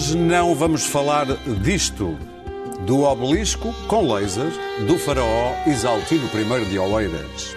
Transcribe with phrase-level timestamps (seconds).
[0.00, 1.26] Hoje não vamos falar
[1.62, 2.16] disto.
[2.86, 4.50] Do obelisco com laser
[4.86, 7.54] do faraó Isaltino I de Oeiras.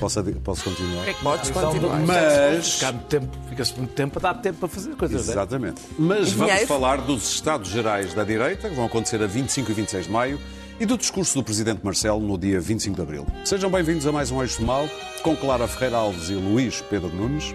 [0.00, 1.04] Posso, posso continuar?
[1.22, 2.00] Podes continuar.
[2.00, 2.74] Mas.
[2.74, 5.28] Fica muito tempo, fica-se muito tempo, dá tempo para fazer coisas.
[5.28, 5.30] é?
[5.30, 5.80] Exatamente.
[5.96, 6.66] Mas E vamos dinheiro?
[6.66, 10.40] falar dos Estados Gerais da Direita, que vão acontecer a 25 e 26 de maio,
[10.80, 13.24] e do discurso do Presidente Marcelo no dia 25 de abril.
[13.44, 14.88] Sejam bem-vindos a mais um Eixo Mal,
[15.22, 17.54] com Clara Ferreira Alves e Luís Pedro Nunes,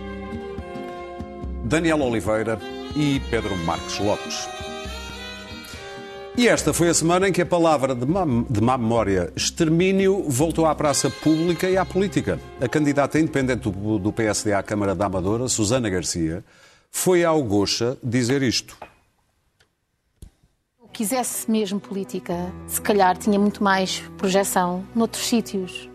[1.67, 2.57] Daniel Oliveira
[2.95, 4.48] e Pedro Marques Lopes.
[6.38, 10.23] E esta foi a semana em que a palavra de má, de má memória, extermínio,
[10.30, 12.40] voltou à praça pública e à política.
[12.62, 16.43] A candidata independente do, do PSD à Câmara da Amadora, Susana Garcia,
[16.91, 18.77] foi ao Gocha dizer isto.
[20.93, 25.90] quisesse mesmo política, se calhar tinha muito mais projeção noutros sítios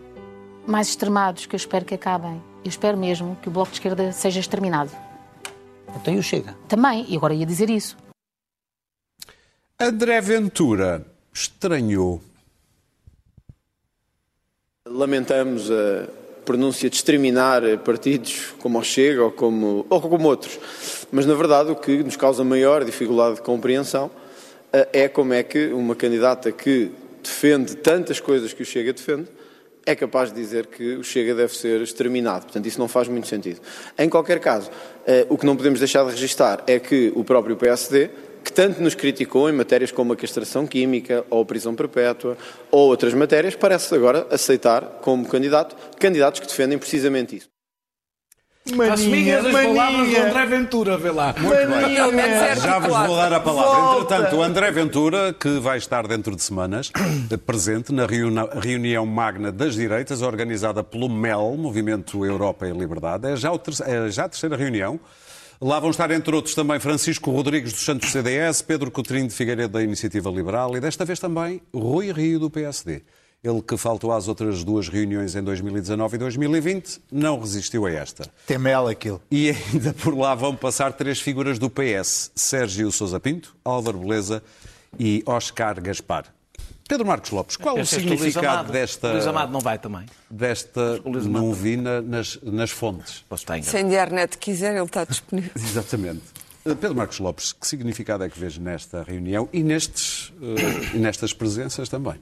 [0.65, 2.41] mais extremados que eu espero que acabem.
[2.63, 4.91] Eu espero mesmo que o Bloco de Esquerda seja exterminado.
[5.95, 6.55] Então o Chega.
[6.67, 7.97] Também, e agora ia dizer isso.
[9.79, 12.21] André Ventura estranhou.
[14.87, 16.07] Lamentamos a
[16.45, 20.59] pronúncia de exterminar partidos como o Chega ou como, ou como outros.
[21.11, 24.11] Mas, na verdade, o que nos causa maior dificuldade de compreensão
[24.71, 26.91] eh, é como é que uma candidata que
[27.23, 29.27] defende tantas coisas que o Chega defende
[29.85, 32.45] é capaz de dizer que o Chega deve ser exterminado.
[32.45, 33.59] Portanto, isso não faz muito sentido.
[33.97, 34.69] Em qualquer caso,
[35.05, 38.09] eh, o que não podemos deixar de registar é que o próprio PSD
[38.43, 42.37] que tanto nos criticou em matérias como a castração química ou a prisão perpétua
[42.69, 47.52] ou outras matérias, parece agora aceitar como candidato candidatos que defendem precisamente isso.
[48.91, 51.33] As migas das palavras do André Ventura, vê lá.
[51.33, 54.01] Pelo menos é Já vos vou dar a palavra.
[54.01, 56.89] Entretanto, o André Ventura, que vai estar dentro de semanas,
[57.45, 63.35] presente na reuni- reunião magna das direitas, organizada pelo MEL, Movimento Europa e Liberdade, é
[63.35, 63.51] já,
[63.85, 64.97] é já a terceira reunião.
[65.61, 69.73] Lá vão estar, entre outros, também Francisco Rodrigues dos Santos CDS, Pedro Coutinho de Figueiredo
[69.73, 73.01] da Iniciativa Liberal e, desta vez também, Rui Rio do PSD.
[73.43, 78.23] Ele que faltou às outras duas reuniões em 2019 e 2020, não resistiu a esta.
[78.47, 79.21] Tem mel aquilo.
[79.29, 84.41] E ainda por lá vão passar três figuras do PS: Sérgio Sousa Pinto, Álvaro Beleza
[84.97, 86.25] e Oscar Gaspar.
[86.87, 89.11] Pedro Marcos Lopes, qual o que Luís significado desta.
[89.13, 90.05] Luís Amado não vai também.
[90.29, 93.23] desta O não vi na- nas, nas fontes.
[93.27, 95.51] Posso estar Se a internet quiser, ele está disponível.
[95.55, 96.21] Exatamente.
[96.65, 100.97] Uh, Pedro Marcos Lopes, que significado é que vês nesta reunião e, nestes, uh, e
[100.97, 102.15] nestas presenças também?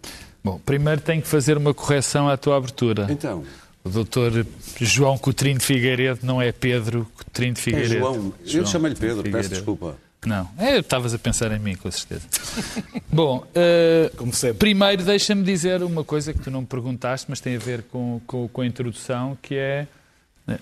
[0.43, 3.07] Bom, primeiro tenho que fazer uma correção à tua abertura.
[3.09, 3.43] Então,
[3.83, 4.45] O doutor
[4.79, 7.99] João Coutrinho de Figueiredo não é Pedro Coutrinho de é Figueiredo.
[7.99, 8.33] João.
[8.45, 9.53] Eu chamei-lhe Pedro, peço Figueiredo.
[9.55, 9.95] desculpa.
[10.23, 12.27] Não, é, estavas a pensar em mim, com certeza.
[13.11, 14.59] Bom, eh, Como sempre.
[14.59, 18.21] primeiro deixa-me dizer uma coisa que tu não me perguntaste, mas tem a ver com,
[18.27, 19.87] com, com a introdução, que é eh,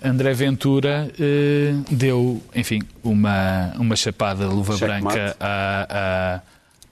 [0.02, 5.02] André Ventura eh, deu, enfim, uma, uma chapada de luva Checkmate.
[5.02, 5.86] branca a,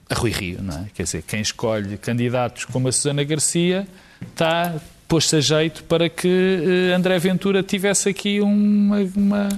[0.09, 0.87] a, a Rui Rio, não é?
[0.95, 3.87] Quer dizer, quem escolhe candidatos como a Susana Garcia
[4.31, 4.75] está
[5.07, 9.49] posto a jeito para que eh, André Ventura tivesse aqui uma, uma,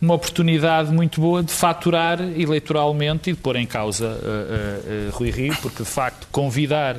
[0.00, 5.10] uma oportunidade muito boa de faturar eleitoralmente e de pôr em causa eh, eh, eh,
[5.12, 6.96] Rui Rio, porque de facto convidar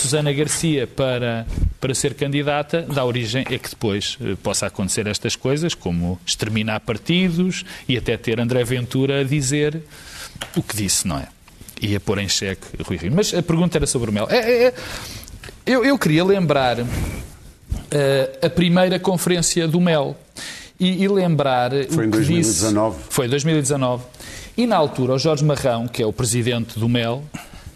[0.00, 1.46] Susana Garcia para,
[1.80, 6.80] para ser candidata dá origem a que depois eh, possa acontecer estas coisas, como exterminar
[6.80, 9.80] partidos e até ter André Ventura a dizer
[10.56, 11.28] o que disse, não é?
[11.82, 13.12] E a pôr em xeque Rui Rio.
[13.14, 14.26] Mas a pergunta era sobre o Mel.
[14.30, 14.74] É- é- é-
[15.66, 16.78] eu, eu queria lembrar
[17.90, 20.16] eh, a primeira conferência do Mel
[20.78, 22.96] e, e lembrar Foi em que 2019.
[22.96, 23.08] disse.
[23.10, 24.04] Foi 2019.
[24.56, 27.22] E na altura, o Jorge Marrão, que é o presidente do MEL,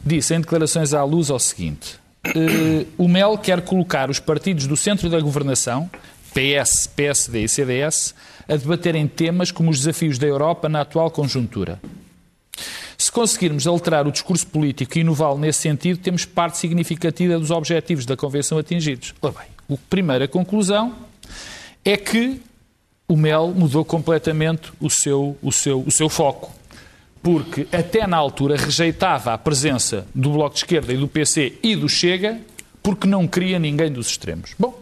[0.05, 1.97] disse em declarações à luz o seguinte:
[2.27, 5.91] eh, o MEL quer colocar os partidos do centro da governação,
[6.33, 8.15] PS, PSD e CDS,
[8.49, 11.81] a debaterem temas como os desafios da Europa na atual conjuntura.
[12.97, 18.07] Se conseguirmos alterar o discurso político e inová-lo nesse sentido, temos parte significativa dos objetivos
[18.07, 19.15] da Convenção atingidos.
[19.21, 20.95] Ora bem, a primeira conclusão
[21.85, 22.41] é que
[23.07, 26.53] o MEL mudou completamente o seu, o seu, o seu foco.
[27.25, 31.75] Porque até na altura rejeitava a presença do Bloco de Esquerda e do PC e
[31.75, 32.39] do Chega
[32.83, 34.55] porque não queria ninguém dos extremos.
[34.59, 34.79] Bom,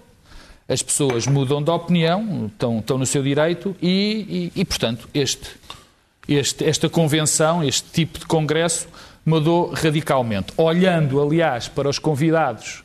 [0.69, 5.49] as pessoas mudam de opinião, estão, estão no seu direito e, e- e, portanto, este,
[6.29, 8.89] este- esta convenção, este tipo de congresso,
[9.25, 10.53] mudou radicalmente.
[10.56, 12.83] Olhando, aliás, para os convidados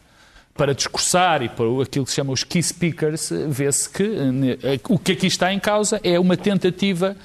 [0.53, 4.97] para discursar e para aquilo que se chama os key speakers, vê-se que eh, o
[4.99, 7.15] que aqui está em causa é uma tentativa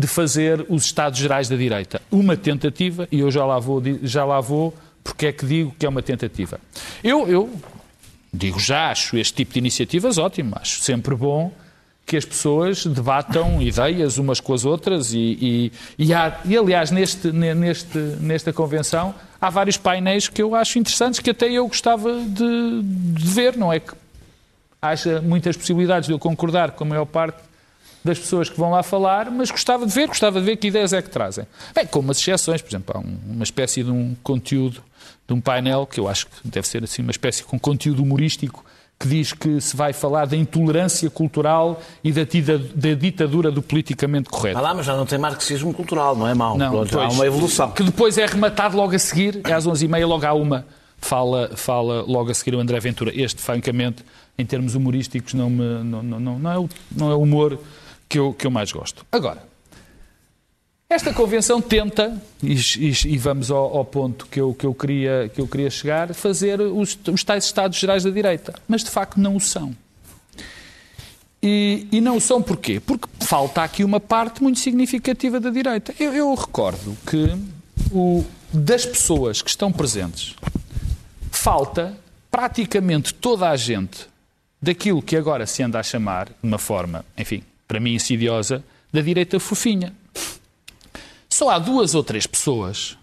[0.00, 2.00] de fazer os Estados Gerais da direita.
[2.10, 4.74] Uma tentativa, e eu já lá vou, já lá vou
[5.04, 6.58] porque é que digo que é uma tentativa.
[7.04, 7.50] Eu, eu
[8.32, 11.52] digo já, acho este tipo de iniciativas ótimo, acho sempre bom
[12.06, 16.90] que as pessoas debatam ideias umas com as outras e, e, e, há, e aliás,
[16.90, 22.12] neste, neste, nesta convenção há vários painéis que eu acho interessantes que até eu gostava
[22.20, 23.92] de, de ver, não é que
[24.80, 27.49] haja muitas possibilidades de eu concordar com a maior parte
[28.04, 30.92] das pessoas que vão lá falar, mas gostava de ver, gostava de ver que ideias
[30.92, 31.46] é que trazem.
[31.74, 34.82] Bem, com umas exceções, por exemplo, há uma espécie de um conteúdo,
[35.26, 38.64] de um painel, que eu acho que deve ser assim uma espécie com conteúdo humorístico,
[38.98, 42.22] que diz que se vai falar da intolerância cultural e da,
[42.74, 44.58] da ditadura do politicamente correto.
[44.58, 46.58] Ah lá, mas já não tem marxismo cultural, não é mau.
[46.58, 47.70] Não, Pronto, há uma evolução.
[47.70, 50.66] Que depois é rematado logo a seguir, é às 11h30, logo há uma.
[50.98, 53.10] Fala, fala logo a seguir o André Ventura.
[53.18, 54.04] Este, francamente,
[54.36, 57.58] em termos humorísticos, não, me, não, não, não, é, não é o humor
[58.10, 59.06] que eu, que eu mais gosto.
[59.12, 59.48] Agora,
[60.88, 65.30] esta convenção tenta, e, e, e vamos ao, ao, ponto que eu, que, eu queria,
[65.32, 68.52] que eu queria chegar, fazer os, os tais Estados Gerais da direita.
[68.66, 69.74] Mas de facto não o são.
[71.40, 72.80] E, e, não o são porquê?
[72.80, 75.94] Porque falta aqui uma parte muito significativa da direita.
[75.98, 77.34] Eu, eu recordo que
[77.92, 80.34] o, das pessoas que estão presentes,
[81.30, 81.96] falta
[82.32, 84.08] praticamente toda a gente
[84.60, 89.00] daquilo que agora se anda a chamar, de uma forma, enfim, para mim insidiosa, da
[89.00, 89.94] direita fofinha.
[91.28, 92.98] Só há duas ou três pessoas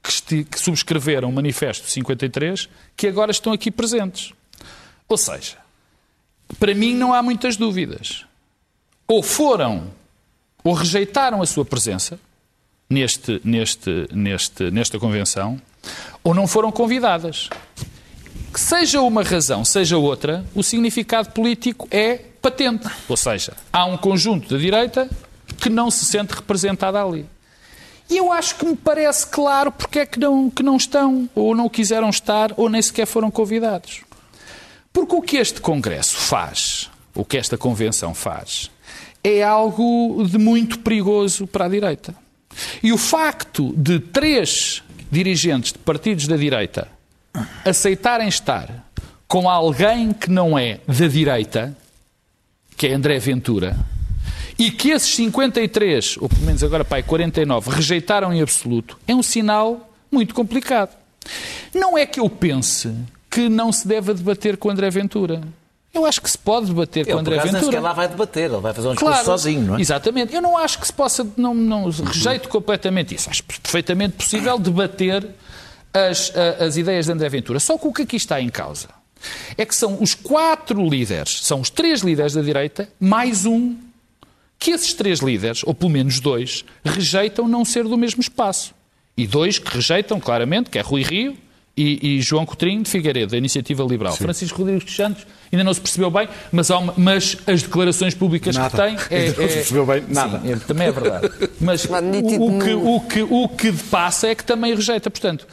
[0.00, 4.32] que, que subscreveram o Manifesto 53 que agora estão aqui presentes.
[5.08, 5.56] Ou seja,
[6.56, 8.24] para mim não há muitas dúvidas.
[9.08, 9.90] Ou foram,
[10.62, 12.16] ou rejeitaram a sua presença
[12.88, 15.60] neste, neste, neste, nesta convenção,
[16.22, 17.50] ou não foram convidadas.
[18.54, 22.88] Que seja uma razão, seja outra, o significado político é patente.
[23.08, 25.08] Ou seja, há um conjunto da direita
[25.58, 27.24] que não se sente representada ali.
[28.10, 31.54] E eu acho que me parece claro porque é que não, que não estão, ou
[31.54, 34.02] não quiseram estar, ou nem sequer foram convidados.
[34.92, 38.70] Porque o que este Congresso faz, o que esta Convenção faz,
[39.24, 42.14] é algo de muito perigoso para a direita.
[42.82, 46.88] E o facto de três dirigentes de partidos da direita
[47.64, 48.84] aceitarem estar
[49.26, 51.74] com alguém que não é da direita,
[52.76, 53.76] que é André Ventura,
[54.58, 59.22] e que esses 53, ou pelo menos agora pai, 49, rejeitaram em absoluto, é um
[59.22, 60.96] sinal muito complicado.
[61.74, 62.92] Não é que eu pense
[63.30, 65.40] que não se deve debater com André Ventura.
[65.92, 67.76] Eu acho que se pode debater com André Ventura.
[67.76, 69.80] Ele lá vai debater, ele vai fazer um discurso claro, sozinho, não é?
[69.80, 70.34] Exatamente.
[70.34, 73.28] Eu não acho que se possa, não, não rejeito completamente isso.
[73.28, 75.28] Acho perfeitamente possível debater
[75.92, 77.60] as, as ideias de André Ventura.
[77.60, 78.88] Só que o que aqui está em causa
[79.56, 83.76] é que são os quatro líderes, são os três líderes da direita, mais um
[84.58, 88.72] que esses três líderes, ou pelo menos dois, rejeitam não ser do mesmo espaço.
[89.16, 91.36] E dois que rejeitam, claramente, que é Rui Rio
[91.76, 94.12] e, e João Coutinho de Figueiredo, da Iniciativa Liberal.
[94.12, 94.22] Sim.
[94.22, 98.54] Francisco Rodrigues dos Santos ainda não se percebeu bem, mas, uma, mas as declarações públicas
[98.54, 98.70] nada.
[98.70, 99.18] que tem...
[99.18, 100.40] É, não se percebeu bem nada.
[100.40, 101.30] Sim, é, também é verdade.
[101.60, 105.10] Mas o, o, que, o, que, o que passa é que também rejeita.
[105.10, 105.46] Portanto,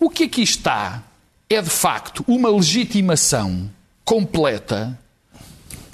[0.00, 1.04] o que aqui está
[1.50, 3.68] é, de facto, uma legitimação
[4.04, 4.98] completa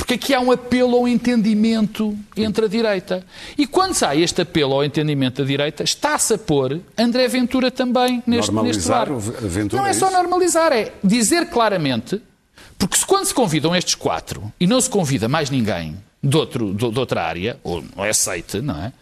[0.06, 3.26] porque aqui há um apelo ao entendimento entre a direita.
[3.58, 8.22] E quando sai este apelo ao entendimento da direita, está-se a pôr André Ventura também
[8.24, 9.48] neste, normalizar neste bar.
[9.48, 12.22] Ventura não é, é só normalizar, é dizer claramente,
[12.78, 16.72] porque se quando se convidam estes quatro e não se convida mais ninguém de, outro,
[16.72, 18.92] de, de outra área, ou não é aceite, não é?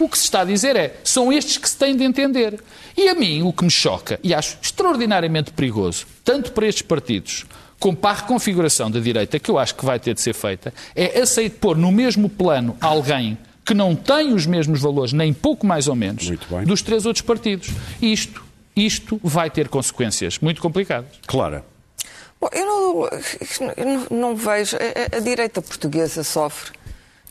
[0.00, 2.58] O que se está a dizer é, são estes que se têm de entender.
[2.96, 7.44] E a mim, o que me choca, e acho extraordinariamente perigoso, tanto para estes partidos
[7.78, 10.72] como para a reconfiguração da direita, que eu acho que vai ter de ser feita,
[10.94, 15.66] é aceitar pôr no mesmo plano alguém que não tem os mesmos valores, nem pouco
[15.66, 16.30] mais ou menos,
[16.66, 17.70] dos três outros partidos.
[18.00, 18.42] Isto,
[18.76, 21.10] isto vai ter consequências muito complicadas.
[21.26, 21.64] Clara.
[22.40, 23.08] Bom, eu não,
[23.76, 24.76] eu não, não vejo.
[24.76, 26.72] A, a, direita portuguesa sofre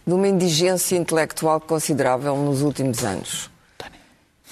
[0.06, 3.50] de uma indigência intelectual considerável nos últimos anos.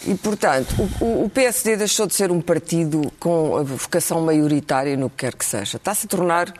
[0.06, 5.10] E, portanto, o, o, PSD deixou de ser um partido com a vocação maioritária no
[5.10, 5.77] que quer que seja.
[5.77, 6.54] Está-se a tornar um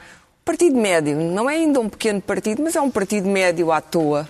[0.44, 1.15] partido médio.
[1.15, 4.27] Não é ainda um pequeno partido, mas é um partido médio à toa.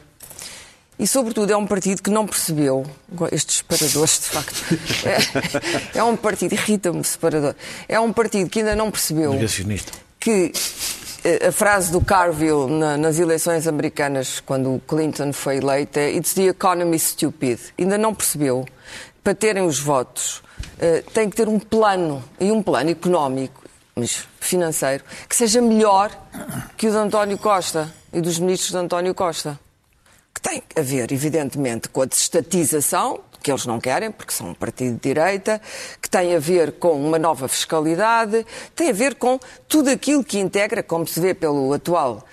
[0.99, 2.85] E, sobretudo, é um partido que não percebeu
[3.31, 4.63] estes separadores, de facto.
[5.95, 7.55] É, é um partido, irrita-me separador.
[7.87, 9.33] É um partido que ainda não percebeu
[10.19, 10.51] que
[11.48, 16.43] a frase do Carville na, nas eleições americanas, quando Clinton foi eleita, é It's the
[16.43, 17.60] economy stupid.
[17.77, 18.65] Ainda não percebeu.
[19.24, 23.62] Para terem os votos, uh, tem que ter um plano, e um plano económico,
[23.93, 26.12] mas financeiro, que seja melhor
[26.77, 29.60] que o de António Costa e dos ministros de António Costa.
[30.34, 34.53] Que tem a ver, evidentemente, com a desestatização que eles não querem, porque são um
[34.53, 35.62] partido de direita,
[36.01, 40.39] que tem a ver com uma nova fiscalidade, tem a ver com tudo aquilo que
[40.39, 42.24] integra, como se vê pelo atual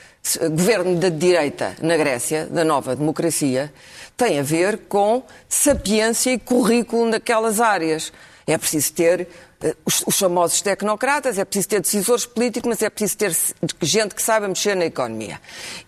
[0.50, 3.72] governo da direita na Grécia, da nova democracia,
[4.16, 8.12] tem a ver com sapiência e currículo naquelas áreas.
[8.46, 9.28] É preciso ter
[9.62, 13.36] uh, os, os, famosos tecnocratas, é preciso ter decisores políticos, mas é preciso ter
[13.82, 15.40] gente que saiba mexer na economia.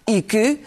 [0.07, 0.61] E que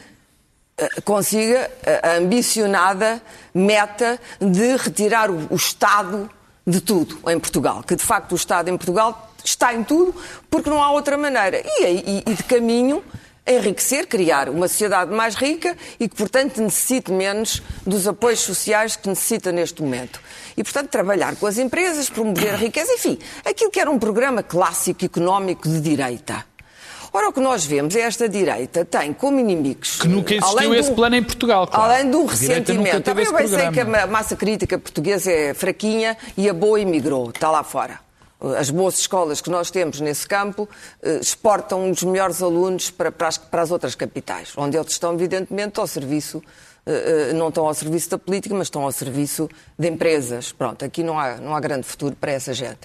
[1.03, 1.69] consiga
[2.03, 3.21] a ambicionada
[3.53, 6.29] meta de retirar o, o Estado
[6.65, 7.83] de tudo em Portugal.
[7.83, 10.13] Que de facto o Estado em Portugal está em tudo
[10.49, 11.61] porque não há outra maneira.
[11.63, 13.03] E, e, e de caminho
[13.49, 19.09] enriquecer, criar uma sociedade mais rica e que, portanto, necessite menos dos apoios sociais que
[19.09, 20.21] necessita neste momento.
[20.55, 24.43] E, portanto, trabalhar com as empresas, promover a riqueza, enfim, aquilo que era um programa
[24.43, 26.48] clássico económico de direita.
[27.11, 29.99] Ora, o que nós vemos é esta direita tem como inimigos.
[29.99, 31.91] Que nunca existiu esse plano em Portugal, claro.
[31.91, 33.01] Além um ressentimento.
[33.01, 37.29] Também eu bem sei que a massa crítica portuguesa é fraquinha e a boa emigrou,
[37.29, 37.99] está lá fora
[38.57, 40.69] as boas escolas que nós temos nesse campo
[41.01, 45.13] eh, exportam os melhores alunos para, para, as, para as outras capitais, onde eles estão,
[45.13, 46.41] evidentemente, ao serviço
[46.85, 50.51] eh, eh, não estão ao serviço da política, mas estão ao serviço de empresas.
[50.51, 52.79] Pronto, aqui não há, não há grande futuro para essa gente.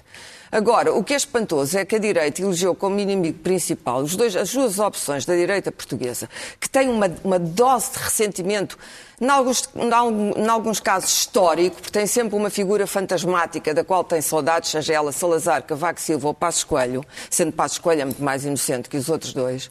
[0.54, 4.52] Agora, o que é espantoso é que a direita elegeu como inimigo principal dois, as
[4.52, 6.30] duas opções da direita portuguesa,
[6.60, 8.78] que têm uma, uma dose de ressentimento,
[9.20, 14.20] em alguns, em alguns casos histórico, porque tem sempre uma figura fantasmática da qual tem
[14.20, 18.44] saudades, seja ela Salazar, Cavaco Silva ou Passos Coelho, sendo Passos Coelho é muito mais
[18.44, 19.66] inocente que os outros dois.
[19.66, 19.70] Uh,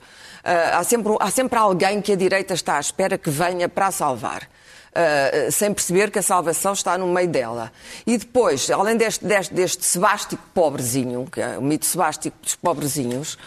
[0.74, 4.50] há, sempre, há sempre alguém que a direita está à espera que venha para salvar
[4.94, 7.72] uh, sem perceber que a salvação está no meio dela.
[8.06, 13.34] E depois, além deste, deste, deste sebástico pobrezinho, que é o mito sebástico dos pobrezinhos,
[13.34, 13.38] uh,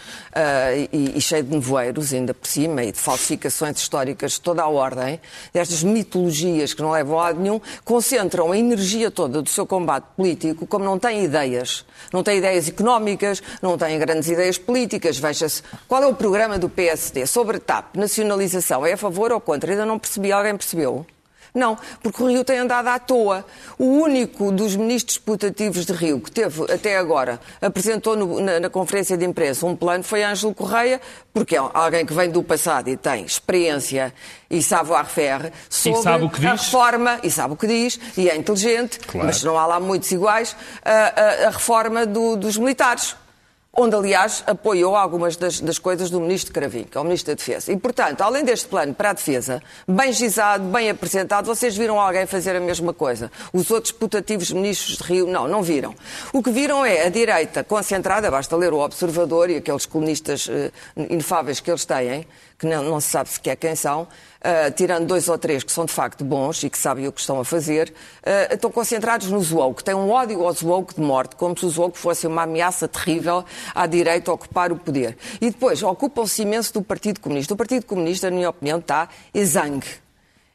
[0.91, 4.67] e, e, cheio de nevoeiros ainda por cima, e de falsificações históricas de toda a
[4.67, 5.19] ordem,
[5.53, 10.05] destas mitologias que não levam a lado nenhum, concentram a energia toda do seu combate
[10.15, 11.85] político como não têm ideias.
[12.11, 15.17] Não têm ideias económicas, não têm grandes ideias políticas.
[15.17, 17.95] Veja-se, qual é o programa do PSD sobre TAP?
[17.95, 19.71] Nacionalização é a favor ou contra?
[19.71, 20.31] Ainda não percebi.
[20.31, 21.05] Alguém percebeu?
[21.57, 23.43] Não, porque o Rio tem andado à toa.
[23.79, 28.69] O único dos ministros putativos de Rio que teve até agora, apresentou no, na, na,
[28.69, 31.01] conferência de imprensa um plano, foi Ângelo Correia,
[31.33, 34.13] porque é alguém que vem do passado e tem experiência
[34.49, 36.49] e savoir-faire sobre sabe o que diz.
[36.49, 39.27] a reforma, e sabe o que diz, e é inteligente, claro.
[39.27, 43.15] mas não há lá muitos iguais, a, a, a reforma do, dos militares
[43.79, 47.35] onde, aliás, apoiou algumas das, das, coisas do Ministro Cravinho, que é o Ministro da
[47.35, 47.71] Defesa.
[47.71, 52.25] E, portanto, além deste plano para a defesa, bem gizado, bem apresentado, vocês viram alguém
[52.25, 53.31] fazer a mesma coisa.
[53.53, 55.93] Os outros putativos ministros de Rio, não, não viram.
[56.33, 60.71] O que viram é a direita concentrada, basta ler o Observador e aqueles colunistas uh,
[60.95, 62.25] inefáveis que eles têm,
[62.57, 65.85] que não, não se sabe sequer quem são, uh, tirando dois ou três que são
[65.85, 69.39] de facto bons e que sabem o que estão a fazer, uh, estão concentrados no
[69.39, 72.87] Zouk, têm um ódio ao Zouk de morte, como se o Zouk fosse uma ameaça
[72.87, 73.45] terrível
[73.75, 75.17] à direita a ocupar o poder.
[75.39, 77.53] E depois ocupam-se imenso do Partido Comunista.
[77.53, 80.06] O Partido Comunista, na minha opinião, está exangue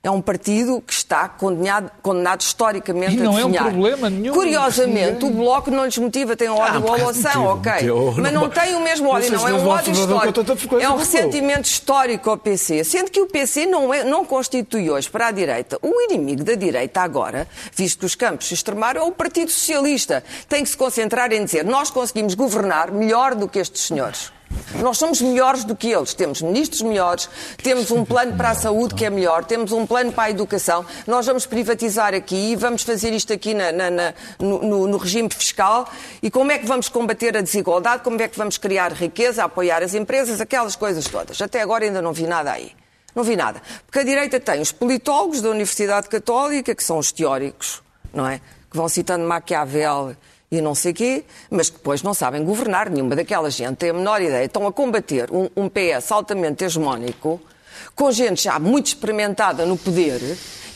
[0.05, 3.67] é um partido que está condenado, condenado historicamente e não a definhar.
[3.67, 4.35] é um problema nenhum.
[4.35, 7.73] Curiosamente, o Bloco não lhes motiva, tem ódio ah, à oação, ok.
[8.21, 9.47] Mas não tem o mesmo ódio, não.
[9.47, 10.81] É um ódio histórico.
[10.81, 12.83] É um ressentimento histórico ao PC.
[12.83, 16.55] Sendo que o PC não, é, não constitui hoje para a direita o inimigo da
[16.55, 20.25] direita agora, visto que os campos se extremaram, é o Partido Socialista.
[20.49, 24.33] Tem que se concentrar em dizer nós conseguimos governar melhor do que estes senhores.
[24.81, 26.15] Nós somos melhores do que eles.
[26.15, 27.29] Temos ministros melhores,
[27.63, 30.85] temos um plano para a saúde que é melhor, temos um plano para a educação.
[31.07, 35.29] Nós vamos privatizar aqui e vamos fazer isto aqui na, na, na, no, no, regime
[35.31, 35.89] fiscal.
[36.23, 38.03] E como é que vamos combater a desigualdade?
[38.03, 41.41] Como é que vamos criar riqueza, apoiar as empresas, aquelas coisas todas.
[41.41, 42.73] Até agora ainda não vi nada aí.
[43.15, 43.61] Não vi nada.
[43.87, 48.41] Porque a direita tem os politólogos da Universidade Católica, que são os teóricos, não é?
[48.71, 50.17] Que vão citando Maquiavel
[50.53, 52.91] e não sei quê, mas que depois não sabem governar.
[52.91, 54.45] Nenhuma daquela gente tem a menor ideia.
[54.45, 57.41] Estão a combater um, um PS altamente hegemónico,
[57.97, 60.21] com gente já muito experimentada no poder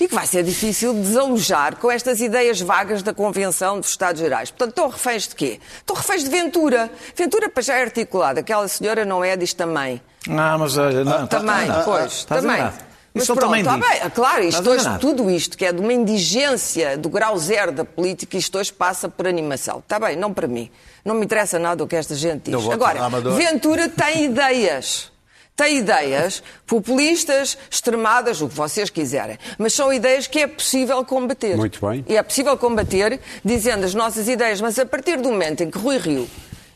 [0.01, 4.51] e que vai ser difícil desalojar com estas ideias vagas da Convenção dos Estados Gerais.
[4.51, 5.61] Portanto, estão reféns de quê?
[5.77, 6.91] Estão reféns de Ventura.
[7.15, 8.41] Ventura, para já é articulada.
[8.41, 10.01] Aquela senhora não é, diz também.
[10.27, 11.27] Ah, mas não.
[11.27, 12.86] Também, tá, pois, tá, também.
[13.17, 16.97] Mas pronto, também tá bem, claro, isto hoje, tudo isto, que é de uma indigência
[16.97, 19.79] do grau zero da política, isto hoje passa por animação.
[19.79, 20.71] Está bem, não para mim.
[21.05, 22.69] Não me interessa nada o que esta gente diz.
[22.69, 25.11] Agora, Ventura tem ideias.
[25.55, 29.39] Tem ideias populistas, extremadas, o que vocês quiserem.
[29.57, 31.57] Mas são ideias que é possível combater.
[31.57, 32.05] Muito bem.
[32.07, 35.79] E é possível combater dizendo as nossas ideias, mas a partir do momento em que
[35.79, 36.29] Rui Rio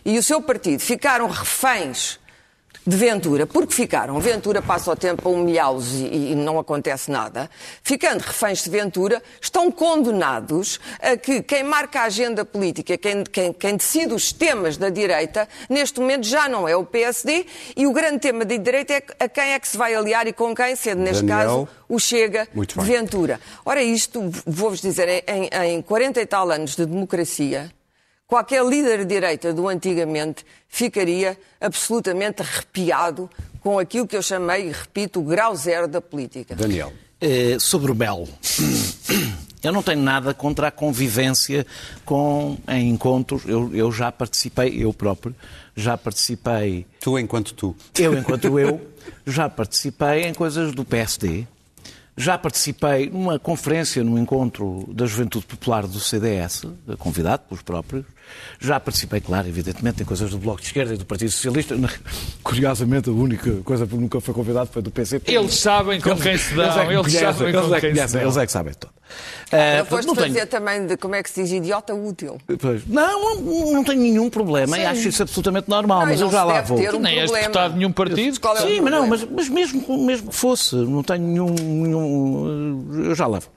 [0.02, 2.19] e o seu partido ficaram reféns
[2.86, 4.18] de Ventura, porque ficaram.
[4.20, 7.50] Ventura passa o tempo a humilhá-los e, e, não acontece nada.
[7.82, 13.52] Ficando reféns de Ventura, estão condenados a que quem marca a agenda política, quem, quem,
[13.52, 17.46] quem decide os temas da direita, neste momento já não é o PSD
[17.76, 20.32] e o grande tema da direita é a quem é que se vai aliar e
[20.32, 23.40] com quem, sendo neste Daniel, caso o Chega de Ventura.
[23.64, 27.70] Ora, isto, vou-vos dizer, em, em 40 e tal anos de democracia,
[28.30, 33.28] qualquer líder de direita do antigamente ficaria absolutamente arrepiado
[33.60, 36.54] com aquilo que eu chamei, e repito, o grau zero da política.
[36.54, 36.92] Daniel.
[37.20, 38.26] É, sobre o Mel.
[39.62, 41.66] Eu não tenho nada contra a convivência
[42.06, 43.42] com, em encontros.
[43.44, 45.36] Eu, eu já participei, eu próprio,
[45.76, 46.86] já participei.
[46.98, 47.76] Tu enquanto tu.
[47.98, 48.80] Eu enquanto eu,
[49.26, 51.46] já participei em coisas do PSD,
[52.16, 56.64] já participei numa conferência, num encontro da Juventude Popular do CDS,
[56.98, 58.06] convidado pelos próprios.
[58.58, 61.76] Já participei, claro, evidentemente, em coisas do Bloco de Esquerda e do Partido Socialista.
[62.42, 65.32] Curiosamente, a única coisa que nunca foi convidado foi do PCP.
[65.32, 68.12] Eles sabem com quem se dão, eles, é eles sabem eles com é quem se
[68.12, 68.22] dão.
[68.22, 68.92] Eles é que sabem tudo.
[69.50, 70.46] Uh, foste não fazer tenho...
[70.46, 72.38] também de como é que se diz idiota útil.
[72.60, 72.86] Pois.
[72.86, 74.82] Não, não, não tenho nenhum problema Sim.
[74.82, 76.78] e acho isso absolutamente normal, não, mas eu já lá vou.
[76.78, 78.20] Um nem és deputado de nenhum partido.
[78.20, 81.54] É Sim, mas não, mas, mas mesmo, mesmo que fosse, não tenho nenhum.
[81.54, 83.50] nenhum eu já lá vou.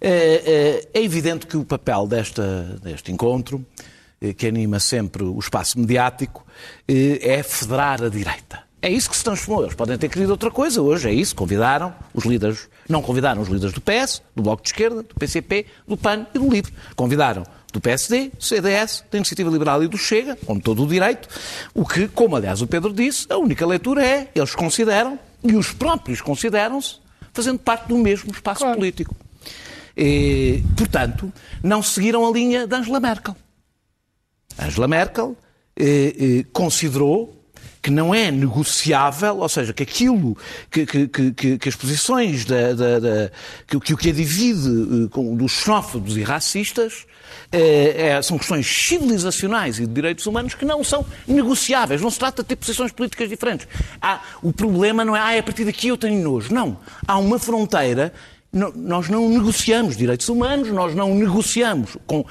[0.00, 3.64] É, é, é evidente que o papel desta, deste encontro,
[4.32, 6.46] que anima sempre o espaço mediático,
[6.88, 8.62] eh, é federar a direita.
[8.80, 9.64] É isso que se transformou.
[9.64, 11.34] Eles podem ter querido outra coisa hoje, é isso.
[11.34, 15.66] Convidaram os líderes, não convidaram os líderes do PS, do Bloco de Esquerda, do PCP,
[15.88, 16.72] do PAN e do LIVRE.
[16.94, 21.28] Convidaram do PSD, do CDS, da Iniciativa Liberal e do Chega, com todo o direito,
[21.74, 25.72] o que, como aliás o Pedro disse, a única leitura é, eles consideram, e os
[25.72, 26.96] próprios consideram-se,
[27.32, 28.76] fazendo parte do mesmo espaço claro.
[28.76, 29.16] político.
[29.96, 33.34] E, portanto, não seguiram a linha de Angela Merkel.
[34.58, 35.36] Angela Merkel
[35.76, 37.44] eh, eh, considerou
[37.84, 40.34] que não é negociável, ou seja, que aquilo,
[40.70, 43.30] que, que, que, que as posições da, da, da,
[43.66, 47.04] que, que o que a divide uh, dos xenófobos e racistas
[47.52, 52.00] é, é, são questões civilizacionais e de direitos humanos que não são negociáveis.
[52.00, 53.68] Não se trata de ter posições políticas diferentes.
[54.00, 56.54] Há, o problema não é, ah, é a partir daqui eu tenho nojo.
[56.54, 56.78] Não.
[57.06, 58.14] Há uma fronteira
[58.54, 62.24] nós não negociamos direitos humanos, nós não negociamos com.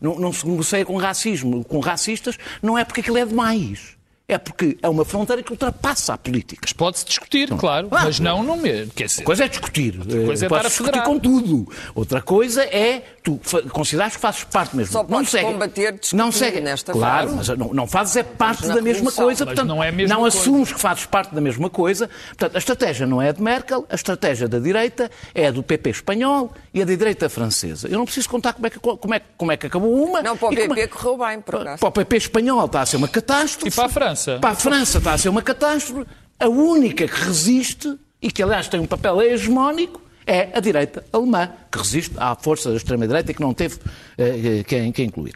[0.00, 3.93] Não, não se negocia com racismo, com racistas, não é porque aquilo é demais.
[4.26, 6.62] É porque é uma fronteira que ultrapassa a política.
[6.64, 7.58] Mas pode-se discutir, não.
[7.58, 8.90] claro, ah, mas não no mesmo.
[8.94, 9.98] Quer dizer, coisa é discutir.
[10.00, 11.68] Outra coisa é estar a discutir com tudo.
[11.94, 13.38] Outra coisa é tu
[13.70, 14.92] consideras que fazes parte mesmo.
[14.92, 16.60] Só não segue, combater não segue.
[16.62, 17.36] nesta Claro, fase.
[17.36, 19.44] mas não, não fazes é parte da mesma coisa.
[19.44, 20.38] Portanto, não é não coisa.
[20.38, 22.08] assumes que fazes parte da mesma coisa.
[22.28, 25.62] Portanto, a estratégia não é a de Merkel, a estratégia da direita é a do
[25.62, 27.88] PP espanhol e a da direita francesa.
[27.88, 30.22] Eu não preciso contar como é que, como é, como é que acabou uma.
[30.22, 31.80] Não, para o PP é, correu bem, por acaso.
[31.80, 33.68] Para o PP espanhol está a ser uma catástrofe.
[33.68, 34.13] E para a França?
[34.40, 36.08] Para a França está a ser uma catástrofe.
[36.38, 41.50] A única que resiste, e que aliás tem um papel hegemónico, é a direita alemã,
[41.70, 45.34] que resiste à força da extrema-direita e que não teve uh, quem, quem incluir.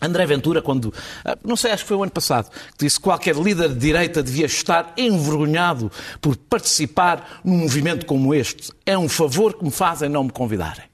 [0.00, 3.02] André Ventura, quando, eh, não sei, acho que foi o ano passado, que disse que
[3.02, 8.70] qualquer líder de direita devia estar envergonhado por participar num movimento como este.
[8.86, 10.87] É um favor que me fazem não me convidarem.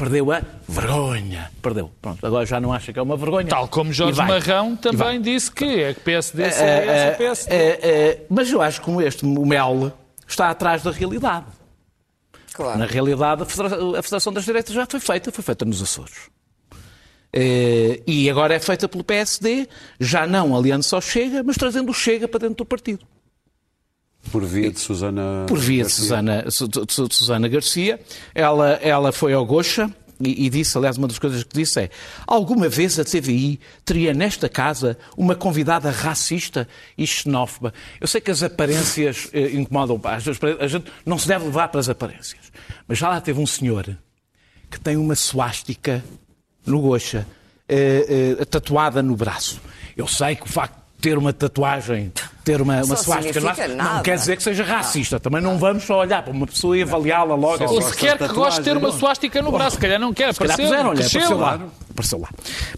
[0.00, 1.50] Perdeu a vergonha.
[1.60, 1.90] Perdeu.
[2.00, 3.48] Pronto, agora já não acha que é uma vergonha.
[3.48, 7.54] Tal como Jorge Marrão também disse que é que PSD, é, é, PSD.
[7.54, 9.92] É, é, mas eu acho que como este, o Mel,
[10.26, 11.44] está atrás da realidade.
[12.54, 12.78] Claro.
[12.78, 16.30] Na realidade, a Federação, a Federação das Direitas já foi feita, foi feita nos Açores.
[18.06, 19.68] E agora é feita pelo PSD,
[20.00, 23.06] já não aliando só Chega, mas trazendo o Chega para dentro do partido.
[24.30, 28.00] Por via de Susana Por via de Susana, de Susana Garcia.
[28.34, 29.90] Ela, ela foi ao Gocha,
[30.20, 31.90] e, e, disse, aliás, uma das coisas que disse é:
[32.26, 37.72] alguma vez a TVI teria nesta casa uma convidada racista e xenófoba?
[37.98, 41.88] Eu sei que as aparências eh, incomodam, a gente não se deve levar para as
[41.88, 42.52] aparências,
[42.86, 43.96] mas já lá teve um senhor
[44.70, 46.04] que tem uma suástica
[46.66, 47.26] no goxa,
[47.66, 49.60] eh, eh, tatuada no braço.
[49.96, 52.12] Eu sei que o facto ter uma tatuagem,
[52.44, 55.18] ter uma, uma suástica não, não quer dizer que seja racista.
[55.18, 57.64] Também não vamos só olhar para uma pessoa e avaliá-la logo.
[57.64, 60.32] Ou se quer que goste de ter uma suástica no braço, se calhar não quer.
[60.32, 61.60] Se calhar puseram, olha, apareceu lá.
[61.90, 62.28] apareceu lá.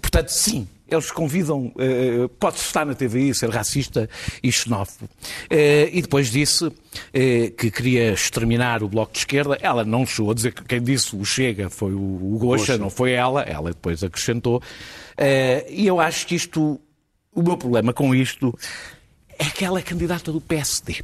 [0.00, 4.08] Portanto, sim, eles convidam, uh, pode estar na TVI, ser racista
[4.42, 5.06] e xenófobo.
[5.50, 6.72] Uh, e depois disse uh,
[7.12, 9.58] que queria exterminar o Bloco de Esquerda.
[9.60, 12.90] Ela não chegou a dizer que quem disse o Chega foi o, o Gocha, não
[12.90, 13.42] foi ela.
[13.42, 14.58] Ela depois acrescentou.
[14.58, 16.80] Uh, e eu acho que isto
[17.34, 18.56] o meu problema com isto
[19.38, 21.02] é que ela é candidata do PSD.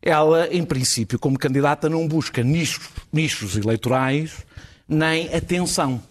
[0.00, 4.44] Ela, em princípio, como candidata, não busca nichos, nichos eleitorais
[4.88, 6.02] nem atenção.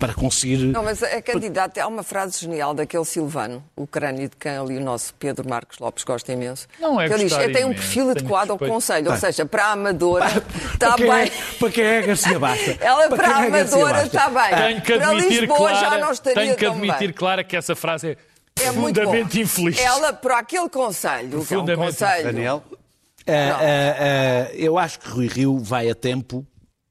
[0.00, 0.56] Para conseguir.
[0.56, 4.78] Não, mas a candidata, há uma frase genial daquele Silvano, o crânio de quem ali
[4.78, 6.66] o nosso Pedro Marcos Lopes gosta imenso.
[6.80, 8.72] Não é que ele diz: gostar tem um perfil tenho adequado ao respeito.
[8.72, 10.26] Conselho, ou seja, para a Amadora
[10.72, 11.22] está para quem bem.
[11.26, 12.76] É, para quem é Garcia Basta?
[12.80, 14.56] Ela para, a quem é Amadora está bem.
[14.56, 17.12] Tenho que para admitir, Lisboa já Clara, não estaria tenho que admitir.
[17.12, 18.16] Clara, que essa frase é,
[18.62, 19.78] É profundamente infeliz.
[19.78, 21.76] Ela, para aquele Conselho, que é um.
[21.76, 22.24] Conselho.
[22.24, 22.64] Daniel?
[23.26, 26.46] É, é, é, eu acho que Rui Rio vai a tempo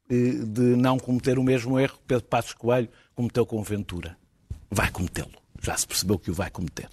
[0.09, 4.17] de não cometer o mesmo erro que Pedro Passos Coelho cometeu com Ventura.
[4.71, 5.31] Vai cometê-lo.
[5.61, 6.87] Já se percebeu que o vai cometer.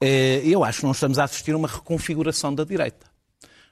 [0.00, 3.06] Eh, Eu acho que não estamos a assistir a uma reconfiguração da direita.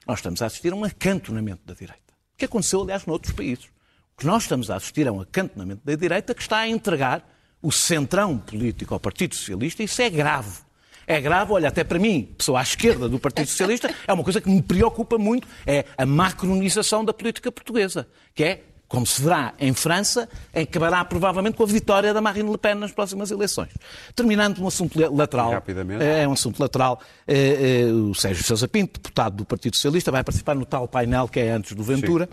[0.07, 2.13] Nós estamos a assistir a um acantonamento da direita.
[2.33, 3.65] O que aconteceu, aliás, noutros países.
[3.65, 7.27] O que nós estamos a assistir é um acantonamento da direita que está a entregar
[7.61, 9.83] o centrão político ao Partido Socialista.
[9.83, 10.59] Isso é grave.
[11.05, 14.39] É grave, olha, até para mim, pessoa à esquerda do Partido Socialista, é uma coisa
[14.39, 19.53] que me preocupa muito, é a macronização da política portuguesa, que é, como se verá
[19.57, 23.69] em França, acabará provavelmente com a vitória da Marine Le Pen nas próximas eleições.
[24.13, 25.49] Terminando um assunto lateral.
[25.49, 26.03] Rapidamente.
[26.03, 26.99] É um assunto lateral.
[27.25, 31.29] Eh, eh, O Sérgio Sousa Pinto, deputado do Partido Socialista, vai participar no tal painel
[31.29, 32.27] que é antes do Ventura.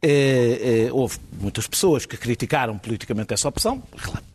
[0.00, 3.82] Eh, eh, Houve muitas pessoas que criticaram politicamente essa opção.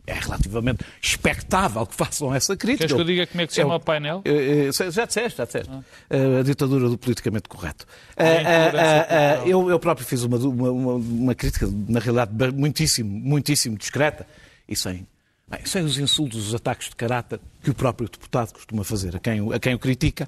[0.09, 2.79] É relativamente expectável que façam essa crítica.
[2.87, 4.21] Queres que eu diga como é que se chama Eu- o painel?
[4.25, 5.69] eh, eh, Já disseste, já disseste.
[6.09, 7.85] Eh, A ditadura do politicamente correto.
[8.17, 9.47] A intolerância eh, cultural.
[9.47, 14.25] Eu, eu próprio fiz uma, uma, uma- crítica, na realidade, muitíssimo, muitíssimo discreta
[14.67, 15.05] e sem,
[15.47, 19.19] bem, sem os insultos, os ataques de caráter que o próprio deputado costuma fazer a
[19.19, 20.27] quem, o- a quem o critica.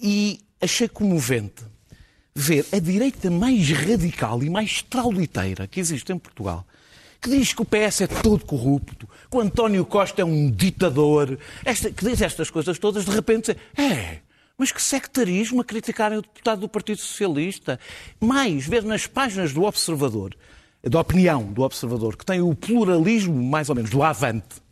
[0.00, 1.62] E achei comovente
[2.34, 6.66] ver a direita mais radical e mais trauliteira que existe em Portugal,
[7.24, 11.38] que diz que o PS é todo corrupto, que o António Costa é um ditador,
[11.64, 14.18] esta- que diz estas coisas todas, de repente, é.
[14.58, 17.80] Mas que sectarismo a criticarem o deputado do Partido Socialista.
[18.20, 20.36] Mais, ver nas páginas do Observador,
[20.82, 24.62] da opinião do Observador, que tem o pluralismo, mais ou menos, do Avante,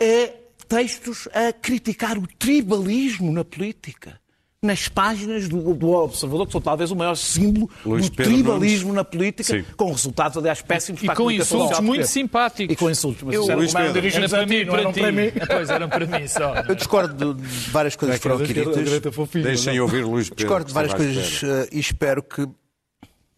[0.00, 0.28] é
[0.68, 4.20] textos a criticar o tribalismo na política.
[4.64, 8.90] Nas páginas do, do Observador, que são talvez o maior símbolo Luís do Pedro tribalismo
[8.90, 8.94] Nunes.
[8.94, 9.64] na política, Sim.
[9.76, 12.72] com resultados, aliás, péssimos E para a com comunicação insultos muito simpáticos.
[12.72, 13.24] E com insultos.
[13.24, 13.98] Mas Eu- isso era Luís eram Pedro.
[13.98, 15.00] Era dirigidos para mim, para eram ti.
[15.00, 15.32] para mim.
[15.48, 16.54] Pois, eram para mim só.
[16.68, 19.00] Eu discordo de várias coisas que foram aqui ditas.
[19.42, 20.44] Deixem ouvir Luís Pedro.
[20.44, 22.46] Discordo de várias coisas eh, e espero que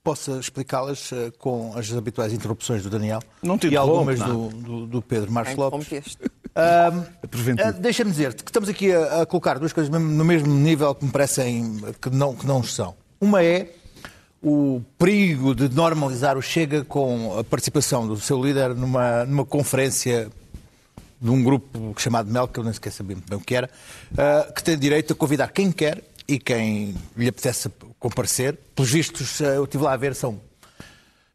[0.04, 4.86] possa explicá-las eh, com as habituais interrupções do Daniel Não te e algumas do, do-
[4.86, 5.88] do Pedro Marcos Lopes.
[7.30, 7.68] Preventivo.
[7.68, 11.04] Ah, Deixa-me dizer-te que estamos aqui a, a colocar duas coisas no mesmo nível que
[11.06, 12.94] me parecem que não, que não são.
[13.20, 13.70] Uma é
[14.42, 20.30] o perigo de normalizar o Chega com a participação do seu líder numa, numa conferência
[21.20, 23.70] de um grupo chamado MEL, que eu nem sequer sabia muito bem o que era,
[24.18, 28.58] ah, que tem direito a convidar quem quer e quem lhe apetece comparecer.
[28.74, 30.40] Pelos vistos, ah, eu estive lá a ver, são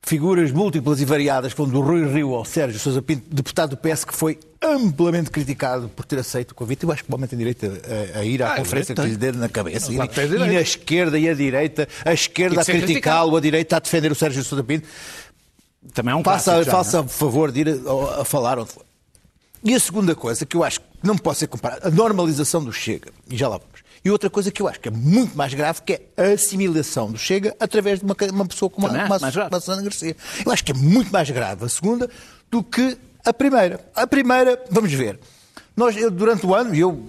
[0.02, 4.06] figuras múltiplas e variadas, vão do Rui Rio ao Sérgio Sousa Pinto, deputado do PS,
[4.06, 6.84] que foi amplamente criticado por ter aceito o convite.
[6.84, 7.66] Eu acho que o homem tem direito
[8.16, 9.92] a, a ir à Ah, conferência que lhe dê na cabeça.
[9.92, 13.80] E, tem e na esquerda e a direita, a esquerda a criticá-lo, a direita a
[13.80, 14.88] defender o Sérgio Sousa Pinto.
[15.94, 17.06] Também é um Faça, clássico já, faça não é?
[17.06, 18.86] o favor de ir a, a falar onde for.
[19.64, 22.72] E a segunda coisa que eu acho que não pode ser comparada, a normalização do
[22.72, 23.79] Chega, e já lá vamos.
[24.10, 27.12] E outra coisa que eu acho que é muito mais grave, que é a assimilação
[27.12, 29.54] do Chega através de uma, uma pessoa como Também a, uma, grave.
[29.54, 30.18] uma Susana Garcia.
[30.44, 32.10] Eu acho que é muito mais grave a segunda
[32.50, 33.80] do que a primeira.
[33.96, 35.20] A primeira, vamos ver.
[35.78, 37.08] Nós, eu, durante o ano, eu,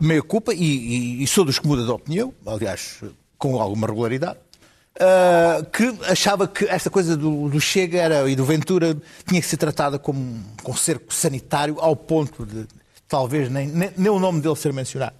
[0.00, 2.96] meia culpa, e, e- e sou dos que muda de opinião, aliás,
[3.38, 4.36] com alguma regularidade,
[4.98, 8.96] ah, que achava que esta coisa do, do Chega era, e do Ventura
[9.28, 12.66] tinha que ser tratada como um, com cerco sanitário ao ponto de
[13.06, 15.14] talvez nem, nem, nem o nome dele ser mencionado.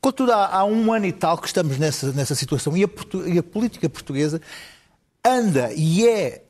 [0.00, 2.88] Contudo, há, há um ano e tal que estamos nessa, nessa situação e a,
[3.26, 4.40] e a política portuguesa
[5.24, 6.42] anda e é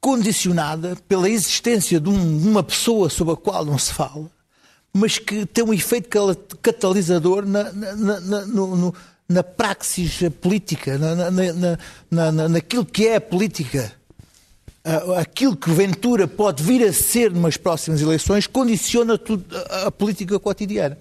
[0.00, 4.28] condicionada pela existência de, um- uma pessoa sobre a qual não se fala,
[4.92, 6.08] mas que tem um efeito
[6.62, 8.94] catalisador na, na, na, no-
[9.28, 11.78] na praxis política, na, na, na,
[12.10, 13.92] na- na- naquilo que é a política.
[15.18, 19.44] Aquilo que Ventura pode vir a ser nas próximas eleições condiciona tudo,
[19.84, 20.96] a política cotidiana.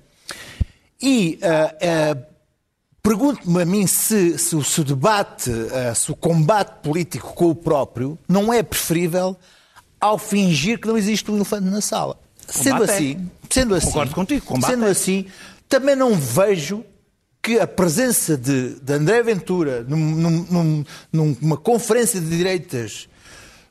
[1.01, 2.17] E ah, ah,
[3.03, 7.51] Pergunto-me a mim se, se o se o debate, eh, se o combate político com
[7.51, 9.37] o próprio não é preferível
[10.01, 12.17] ao fingir que não existe um elefante na sala.
[12.47, 12.95] Sendo Combate é.
[12.95, 14.89] assim, sendo assim, Concordo contigo, combate sendo é.
[14.89, 15.25] assim,
[15.69, 16.83] também não vejo
[17.43, 23.07] que a presença de, de André Ventura num- num- num- numa conferência de direitas,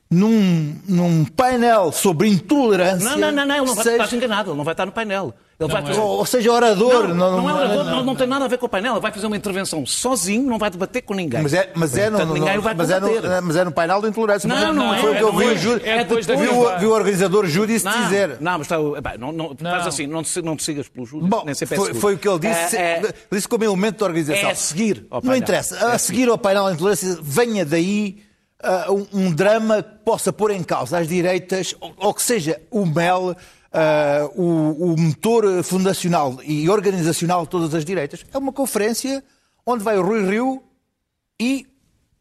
[0.08, 4.50] num, num painel sobre intolerância, Não, não, não, não, ele não vai, seja- estás enganado,
[4.50, 5.34] ele não vai estar no painel.
[5.58, 6.00] Ele vai Não fazer...
[6.00, 6.02] é.
[6.02, 7.08] Ou, seja, orador.
[7.08, 8.94] Não, não, é orador, não, não tem nada a ver com o painel.
[8.94, 11.42] Ele vai fazer uma intervenção sozinho, não vai debater com ninguém.
[11.42, 13.40] Mas é, mas é, no, Portanto, no- ninguém o vai mas, é no, combater.
[13.42, 14.48] mas é no painel da intolerância.
[14.48, 15.48] Não, Mas não foi é, o que eu não vi, é.
[15.48, 16.78] o É depois vi, o, Viva.
[16.78, 18.36] vi o organizador Júdice Não, dizer.
[18.40, 19.88] Não, mas está, epá, não, não, faz Não.
[19.88, 22.18] assim, não te, não te sigas pelo Júlio, Bom, nem sempre é foi, foi o
[22.18, 24.48] que ele disse, É, é, disse como elemento da organização.
[24.48, 25.92] é a seguir ao Não interessa.
[25.92, 28.18] A seguir ao painel da intolerância, venha daí
[28.60, 32.60] ah, um, um drama que possa pôr em causa as direitas, ou, ou que seja
[32.70, 33.36] o MEL,
[33.74, 38.24] ah, o, o motor fundacional e organizacional de todas as direitas.
[38.32, 39.22] É uma conferência
[39.66, 40.62] onde vai o Rui Rio
[41.40, 41.66] e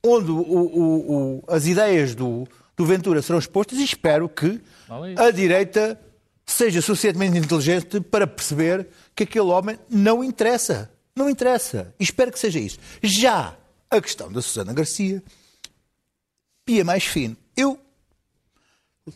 [0.06, 4.60] onde o- o- as ideias do, do Ventura serão expostas e espero que
[5.20, 6.00] a direita
[6.46, 10.92] seja suficientemente inteligente para perceber que aquele homem não interessa.
[11.16, 11.94] Não interessa.
[12.00, 12.80] E espero que seja isso.
[13.02, 13.56] Já
[13.90, 15.22] a questão da Susana Garcia
[16.68, 17.38] ia mais fino.
[17.56, 17.80] Eu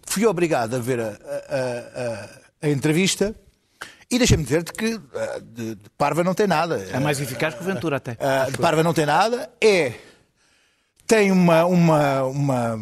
[0.06, 2.30] fui obrigado a ver a, a- a-
[2.64, 3.36] a entrevista
[4.10, 6.78] e deixa-me dizer-te que ah, de, de parva não tem nada.
[6.92, 8.18] É mais eficaz que o Ventura até.
[8.20, 9.94] Ah, de Parva não tem nada, é
[11.06, 12.74] tem uma, uma, uma,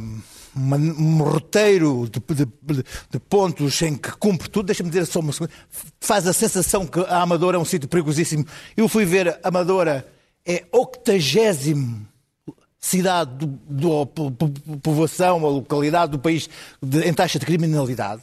[0.56, 4.66] uma- um roteiro de, de- de- de pontos em que cumpre tudo.
[4.68, 5.52] Deixa-me dizer só uma segunda.
[6.00, 8.46] Faz a sensação que a Amadora é um sítio perigosíssimo.
[8.76, 10.08] Eu fui ver a Amadora,
[10.46, 12.08] é octagésimo
[12.86, 14.32] cidade do, do- po-
[14.82, 16.48] povoação ou localidade do país
[16.82, 18.22] de- em taxa de criminalidade,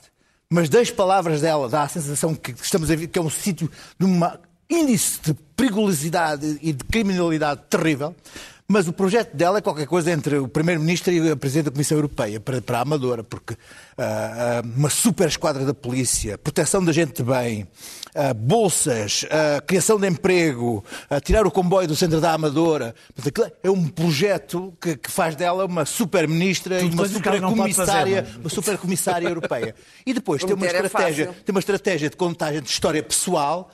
[0.49, 3.71] mas das palavras dela dá a sensação que estamos a ver que é um sítio
[3.99, 4.21] de um
[4.71, 8.15] índice de perigosidade e de criminalidade terrível.
[8.69, 11.99] Mas o projeto dela é qualquer coisa entre o Primeiro-Ministro e a Presidente da Comissão
[11.99, 13.57] Europeia, para, para a Amadora, porque
[13.99, 17.67] ah, uma super esquadra da polícia, proteção da gente de bem,
[18.15, 20.85] ah, bolsas, ah, criação de emprego,
[21.25, 22.95] tirar o comboio do centro da Amadora.
[23.63, 28.41] É um projeto que, que faz dela uma super-ministra e uma super-comissária é?
[28.41, 29.75] uma super-comissária europeia.
[30.07, 31.43] E depois tem uma, é estratégia, fácil.
[31.45, 33.71] tem uma estratégia de contagem de história pessoal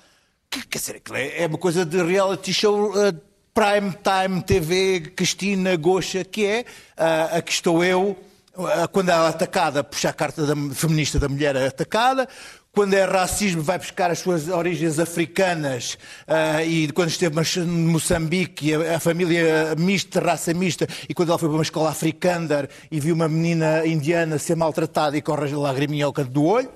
[0.50, 3.27] que, quer dizer, aquilo é é uma coisa de reality show uh,
[3.58, 6.60] prime time TV, Cristina Goxa, que é
[6.96, 8.16] uh, a que estou eu,
[8.56, 12.28] uh, quando ela é atacada, puxa a carta da, feminista da mulher atacada,
[12.70, 18.72] quando é racismo, vai buscar as suas origens africanas ah, e quando esteve em Moçambique,
[18.72, 23.00] a, a família mista, raça mista, e quando ela foi para uma escola africana e
[23.00, 26.70] viu uma menina indiana ser maltratada e corre a lagriminha ao canto do olho,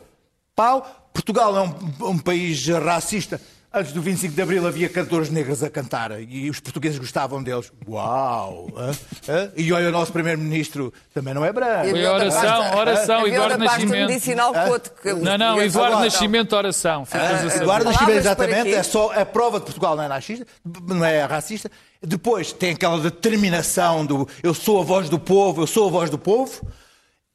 [0.57, 1.11] pau.
[1.15, 3.41] Portugal é um, um país racista.
[3.75, 7.73] Antes do 25 de Abril havia cantores negros a cantar e os portugueses gostavam deles.
[7.89, 8.69] Uau!
[8.77, 8.91] hã?
[9.27, 9.51] Hã?
[9.57, 11.89] E olha, o nosso Primeiro-Ministro também não é branco.
[11.89, 14.09] Foi oração, oração, Eduardo Nascimento.
[14.09, 14.91] medicinal Couto.
[15.23, 16.01] Não, não, Eduardo.
[16.01, 17.07] Nascimento, oração.
[17.07, 17.63] Ficas a saber.
[17.63, 20.47] Eduardo Nascimento, exatamente, é só a prova de Portugal não é racista,
[20.87, 21.71] não é racista.
[22.03, 26.11] Depois tem aquela determinação do eu sou a voz do povo, eu sou a voz
[26.11, 26.61] do povo.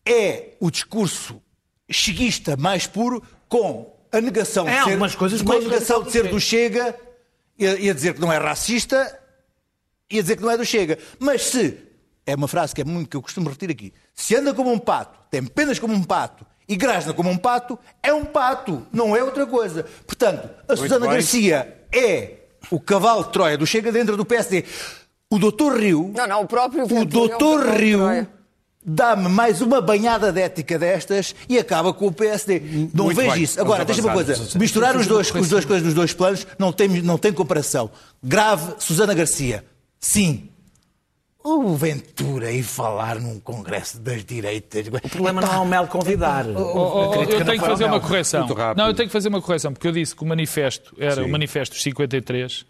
[0.07, 1.41] É o discurso
[1.89, 6.03] cheguista mais puro com a negação É, de ser, algumas coisas com a mais negação
[6.03, 6.95] de ser do Chega
[7.57, 9.19] e a, dizer que não é racista
[10.09, 10.97] e a dizer que não é do Chega.
[11.19, 11.77] Mas se,
[12.25, 14.79] é uma frase que é muito que eu costumo repetir aqui, se anda como um
[14.79, 19.15] pato, tem penas como um pato e grasna como um pato, é um pato, não
[19.15, 19.85] é outra coisa.
[20.05, 21.15] Portanto, a Susana bem.
[21.15, 22.33] Garcia é
[22.69, 24.65] o cavalo de Troia do Chega dentro do PSD.
[25.29, 28.36] O doutor Rio, Não, não, o próprio o é um doutor Rio Troia.
[28.87, 32.59] Dá-me mais uma banhada de ética destas e acaba com o PSD.
[32.93, 33.59] Não Muito vejo bem, isso.
[33.59, 34.57] Agora, deixa-me uma coisa.
[34.57, 37.91] Misturar os dois, os dois coisas nos dois planos não tem, não tem comparação.
[38.23, 39.65] Grave, Susana Garcia.
[39.99, 40.49] Sim.
[41.43, 44.87] O Ventura ir falar num congresso das direitas.
[44.87, 46.45] O problema não é o Mel convidar.
[46.57, 48.47] Oh, oh, oh, eu tenho que fazer uma correção.
[48.75, 51.29] Não, eu tenho que fazer uma correção, porque eu disse que o manifesto era o
[51.29, 52.65] manifesto dos 53,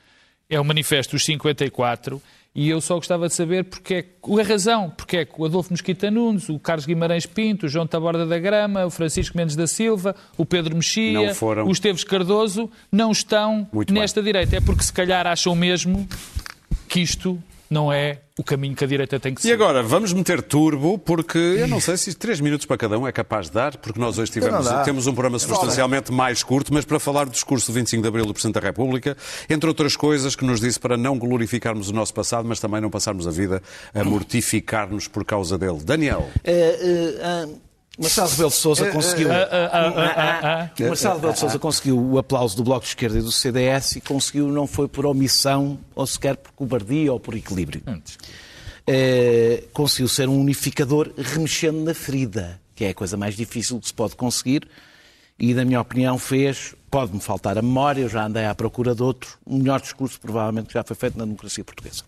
[0.50, 2.22] é o manifesto dos 54,
[2.54, 5.72] e eu só gostava de saber porque é, a razão, porque é que o Adolfo
[5.72, 9.68] Mosquita Nunes, o Carlos Guimarães Pinto, o João Taborda da Grama, o Francisco Mendes da
[9.68, 11.34] Silva, o Pedro Mexia,
[11.66, 14.02] o Esteves Cardoso, não estão Muito bem.
[14.02, 14.56] nesta direita.
[14.56, 16.08] É porque se calhar acham mesmo
[16.90, 19.54] que isto não é o caminho que a direita tem que E seguir.
[19.56, 23.12] agora, vamos meter turbo, porque eu não sei se três minutos para cada um é
[23.12, 24.84] capaz de dar, porque nós hoje tivemos, Não dá.
[24.84, 28.26] temos um programa substancialmente mais curto, mas para falar do discurso do 25 de Abril
[28.26, 29.18] do Presidente da República,
[29.50, 32.90] entre outras coisas que nos disse para não glorificarmos o nosso passado, mas também não
[32.92, 33.62] passarmos a vida
[33.94, 35.80] a mortificar-nos por causa dele.
[35.84, 36.30] Daniel.
[36.44, 37.48] Eh, eh, ah,
[37.98, 39.30] Marcelo Rebelo de Sousa conseguiu.
[40.88, 44.02] Marcelo Rebelo de Sousa conseguiu o aplauso do Bloco de Esquerda e do CDS e
[44.02, 47.82] conseguiu, não foi por omissão ou sequer por cobardia ou por equilíbrio.
[48.86, 53.88] Eh, conseguiu ser um unificador remexendo na ferida, que é a coisa mais difícil que
[53.88, 54.68] se pode conseguir.
[55.40, 59.04] E, na minha opinião, fez, pode-me faltar a memória, eu já andei à procura de
[59.04, 62.04] outro, o melhor discurso provavelmente que já foi feito na democracia portuguesa.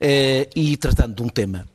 [0.00, 1.66] Eh, e tratando de um tema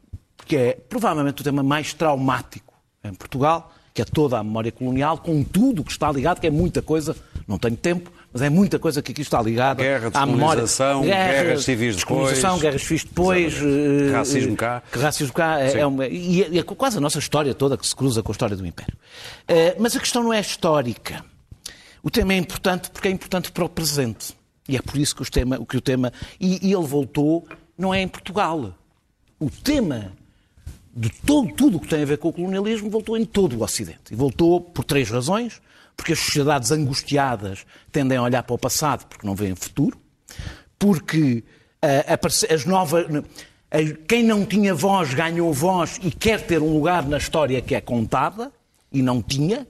[0.46, 2.67] que é provavelmente o tema mais traumático
[3.08, 6.48] em Portugal, que é toda a memória colonial, com tudo o que está ligado, que
[6.48, 7.16] é muita coisa,
[7.48, 10.62] não tenho tempo, mas é muita coisa que aqui está ligada Guerra, à memória.
[10.64, 12.60] descolonização, guerras civis depois.
[12.60, 13.54] guerras civis depois.
[13.56, 14.84] eh, Racismo eh, cá.
[14.92, 17.88] que racismo cá é, é uma, e é, é quase a nossa história toda que
[17.88, 18.96] se cruza com a história do Império.
[19.48, 21.26] Eh, mas a questão não é histórica.
[22.04, 24.36] O tema é importante porque é importante para o presente.
[24.70, 26.12] E é por isso que, os tema, que o tema.
[26.40, 28.76] E, e ele voltou, não é em Portugal.
[29.40, 30.12] O tema
[30.98, 33.64] de todo, tudo o que tem a ver com o colonialismo voltou em todo o
[33.64, 34.12] Ocidente.
[34.12, 35.62] E voltou por três razões.
[35.96, 39.98] Porque as sociedades angustiadas tendem a olhar para o passado porque não veem futuro.
[40.78, 41.44] Porque
[42.08, 43.06] aparece- as novas.
[44.08, 47.82] Quem não tinha voz ganhou voz e quer ter um lugar na história que é
[47.82, 48.52] contada
[48.92, 49.68] e não tinha.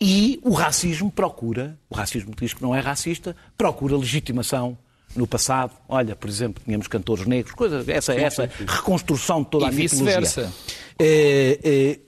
[0.00, 4.76] E o racismo procura, o racismo diz que não é racista, procura legitimação
[5.16, 5.72] no passado.
[5.88, 10.20] Olha, por exemplo, tínhamos cantores negros, coisa, essa, essa reconstrução de toda E a mitologia.
[10.20, 10.52] vice-versa.
[10.98, 11.98] Eh,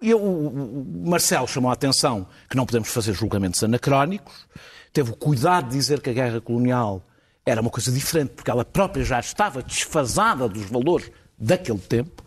[0.00, 4.34] eu, o Marcelo chamou a atenção que não podemos fazer julgamentos anacrónicos,
[4.92, 7.06] teve o cuidado de dizer que a guerra colonial
[7.46, 12.22] era uma coisa diferente, porque ela própria já estava desfasada dos valores daquele tempo.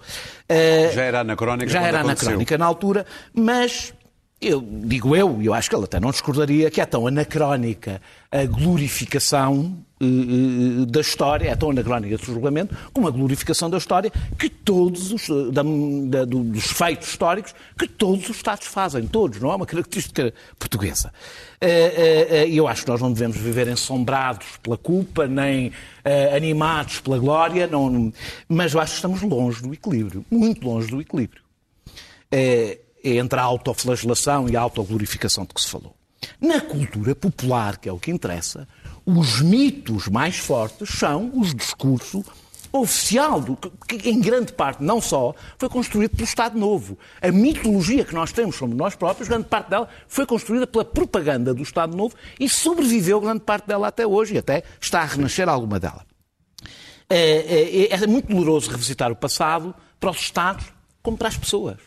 [0.47, 2.27] Eh, Já era anacrónica Já era aconteceu.
[2.29, 3.93] anacrónica na altura, mas
[4.41, 8.01] eu digo eu, e eu acho que ele até não discordaria, que é tão anacrónica
[8.31, 14.11] a glorificação eh, da história, é tão anacrónica esse julgamento, como a glorificação da história
[14.37, 19.07] que todos os, eh, da- da- do- dos feitos históricos que todos os Estados fazem,
[19.07, 21.13] todos, não é uma característica portuguesa.
[21.61, 21.67] Eh,
[22.29, 25.71] eh, eh, E eu acho que nós não devemos viver ensombrados pela culpa, nem
[26.35, 28.11] animados pela glória, não,
[28.47, 31.41] mas eu acho que estamos longe do equilíbrio, muito longe do equilíbrio
[32.31, 35.95] é, é entre a autoflagelação e a autoglorificação de que se falou.
[36.41, 38.67] Na cultura popular, que é o que interessa,
[39.05, 42.23] os mitos mais fortes são os discurso
[42.71, 43.55] oficial, do,
[43.87, 46.97] que, em grande parte, não só, foi construído pelo Estado Novo.
[47.21, 51.53] A mitologia que nós temos sobre nós próprios, grande parte dela foi construída pela propaganda
[51.53, 55.47] do Estado Novo e sobreviveu grande parte dela até hoje e até está a renascer
[55.47, 56.05] alguma dela.
[57.09, 60.65] É, é- é muito doloroso revisitar o passado para os Estados
[61.01, 61.77] como para as pessoas.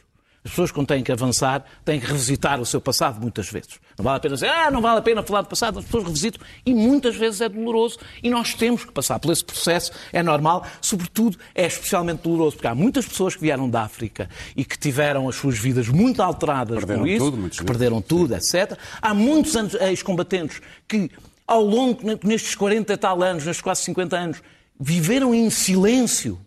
[0.49, 3.79] As pessoas, quando têm que avançar, têm que revisitar o seu passado muitas vezes.
[3.99, 6.05] Não vale a pena dizer, ah, não vale a pena falar do passado, as pessoas
[6.05, 10.23] revisitam e muitas vezes é doloroso e nós temos que passar por esse processo, é
[10.23, 14.79] normal, sobretudo é especialmente doloroso porque há muitas pessoas que vieram da África e que
[14.79, 18.79] tiveram as suas vidas muito alteradas Perderam com isso, tudo, que perderam tudo, etc.
[19.03, 21.11] Há muitos ex-combatentes que,
[21.47, 24.43] ao longo, nestes 40 e tal anos, nestes quase 50 anos,
[24.81, 26.41] viveram em silêncio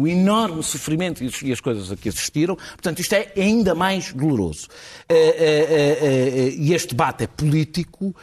[0.00, 2.56] o enorme sofrimento e as coisas a que assistiram.
[2.56, 4.68] Portanto, isto é ainda mais doloroso.
[5.08, 8.14] Eh, eh, eh, E este debate é político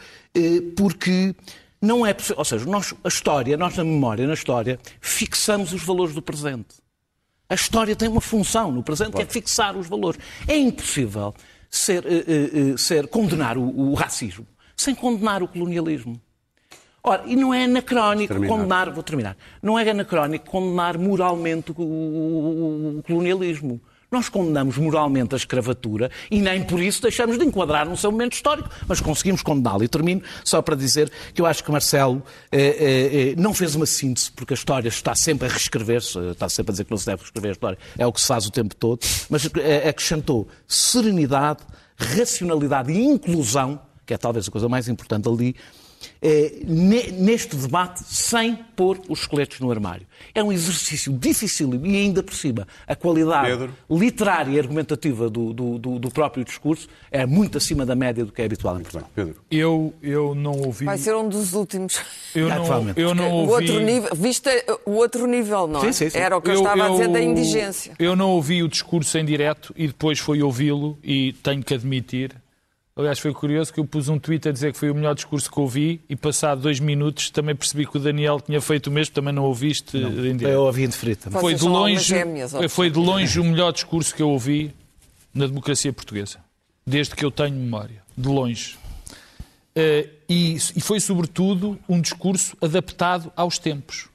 [0.76, 1.34] porque
[1.80, 2.38] não é possível.
[2.38, 6.76] Ou seja, nós, a história, nós na memória, na história, fixamos os valores do presente.
[7.48, 10.20] A história tem uma função no presente que é fixar os valores.
[10.46, 11.34] É impossível
[11.70, 12.04] ser,
[12.76, 14.46] ser condenar o, o racismo
[14.78, 16.18] sem condenar o colonialismo.
[17.02, 18.54] Ora, e não é anacrónico Terminar.
[18.56, 23.80] condenar, vou terminar, não é anacrónico condenar moralmente o, o- o colonialismo.
[24.10, 28.32] Nós condenamos moralmente a escravatura e nem por isso deixamos de enquadrar no seu momento
[28.32, 29.84] histórico, mas conseguimos condená-lo.
[29.84, 33.74] E termino só para dizer que eu acho que Marcelo eh, eh, eh, não fez
[33.74, 36.96] uma síntese, porque a história está sempre a reescrever-se, está sempre a dizer que não
[36.96, 39.88] se deve reescrever a história, é o que se faz o tempo todo, mas eh,
[39.90, 41.60] acrescentou serenidade,
[41.98, 45.87] racionalidade e inclusão, que é talvez a coisa mais importante ali, eh,
[46.66, 50.06] neste debate sem pôr os esqueletos no armário.
[50.34, 53.74] É um exercício difícil e ainda por cima a qualidade Pedro.
[53.90, 58.32] literária e argumentativa do, do- do- do próprio discurso é muito acima da média do
[58.32, 59.08] que é habitual em Portugal.
[59.14, 59.36] Pedro.
[59.50, 60.84] Eu, eu não ouvi.
[60.84, 62.00] Vai ser um dos últimos.
[62.34, 63.52] Eu não, eu não O ouvi.
[63.52, 64.48] outro nível, viste
[64.86, 65.86] o outro nível, não é?
[65.86, 66.18] Sim, sim, sim.
[66.18, 67.94] Era o que eu, estava a dizer da indigência.
[67.98, 72.32] Eu não ouvi o discurso em direto e depois fui ouvi-lo e tenho que admitir.
[72.98, 75.48] Aliás, foi curioso que eu pus um tweet a dizer que foi o melhor discurso
[75.48, 79.14] que ouvi e passado dois minutos também percebi que o Daniel tinha feito o mesmo,
[79.14, 80.52] também não ouviste em direto.
[80.52, 81.40] Eu ouvi indeferido também.
[81.40, 84.74] Foi de longe, gêmeas, foi de longe o melhor discurso que eu ouvi
[85.32, 86.40] na democracia portuguesa,
[86.84, 88.76] desde que eu tenho memória, de longe.
[89.76, 94.08] Eh, e, e foi sobretudo um discurso adaptado aos tempos.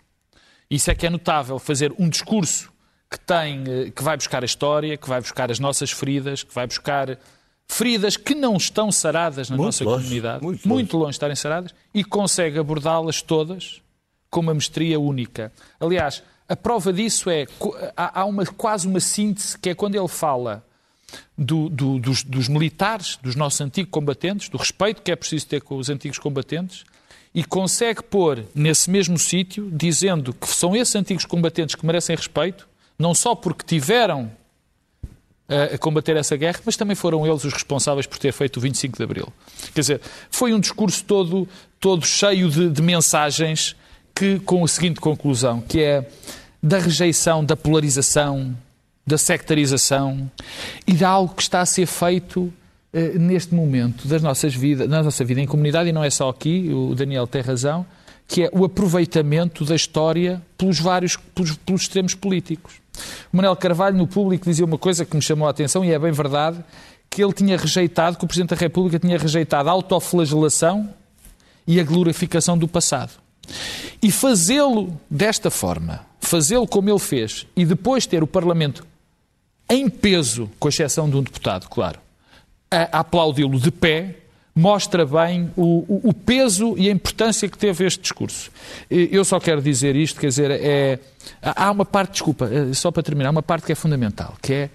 [0.70, 2.70] Isso é que é notável, fazer um discurso
[3.10, 6.54] que tem, eh, que vai buscar a história, que vai buscar as nossas feridas, que
[6.54, 7.18] vai buscar
[7.68, 11.36] feridas que não estão saradas na Muito nossa longe, comunidade, muito muito longe de estarem
[11.36, 13.82] saradas, e consegue abordá-las todas
[14.30, 15.52] com uma mestria única.
[15.80, 17.46] Aliás, a prova disso é
[17.96, 20.64] há uma, quase uma síntese que é quando ele fala
[21.38, 25.62] do- do- dos, dos militares, dos nossos antigos combatentes, do respeito que é preciso ter
[25.62, 26.84] com os antigos combatentes,
[27.34, 32.68] e consegue pôr nesse mesmo sítio, dizendo que são esses antigos combatentes que merecem respeito,
[33.00, 34.32] não só porque tiveram
[35.74, 38.98] a combater essa guerra, mas também foram eles os responsáveis por ter feito o 25
[38.98, 39.34] de Abril.
[39.74, 41.48] Quer dizer, foi um discurso todo,
[41.80, 43.76] todo cheio de, de mensagens
[44.16, 46.08] que, com a seguinte conclusão, que é
[46.62, 48.56] da rejeição, da polarização,
[49.06, 50.32] da sectarização
[50.88, 52.52] e de algo que está a ser feito
[52.94, 56.30] eh, neste momento das nossas vidas, na nossa vida em comunidade, e não é só
[56.30, 57.86] aqui, o Daniel tem razão,
[58.28, 62.74] que é o aproveitamento da história pelos vários pelos, pelos extremos políticos.
[63.32, 66.00] O Manuel Carvalho, no público, dizia uma coisa que me chamou a atenção, e é
[66.00, 66.64] bem verdade,
[67.10, 70.94] que ele tinha rejeitado, que o Presidente da República tinha rejeitado a autoflagelação
[71.68, 73.14] e a glorificação do passado.
[74.02, 78.86] E fazê-lo desta forma, fazê-lo como ele fez, e depois ter o Parlamento
[79.70, 82.00] em peso, com exceção de um deputado, claro,
[82.70, 84.23] a aplaudi-lo de pé,
[84.56, 88.52] mostra bem o, o, peso e a importância que teve este discurso.
[88.90, 91.00] Eu só quero dizer isto, quer dizer, é,
[91.42, 94.70] há uma parte, desculpa, eh, só para terminar, uma parte que é fundamental, que é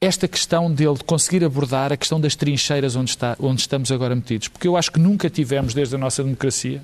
[0.00, 4.48] esta questão dele conseguir abordar a questão das trincheiras onde, está, onde estamos agora metidos.
[4.48, 6.82] Porque eu acho que nunca tivemos, desde a nossa democracia,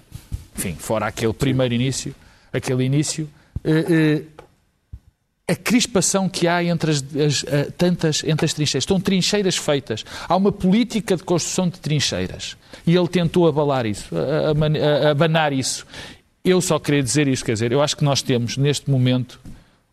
[0.56, 2.14] enfim, fora aquele primeiro início,
[2.52, 3.28] aquele início,
[3.64, 4.22] eh, eh,
[5.48, 7.44] a crispação que há entre as, as,
[7.76, 8.82] tantas entre as trincheiras.
[8.82, 10.04] Estão trincheiras feitas.
[10.28, 12.56] Há uma política de construção de trincheiras.
[12.86, 15.86] E ele tentou abalar isso, a, a, abanar isso.
[16.44, 19.40] Eu só queria dizer isto, quer dizer, eu acho que nós temos, neste momento,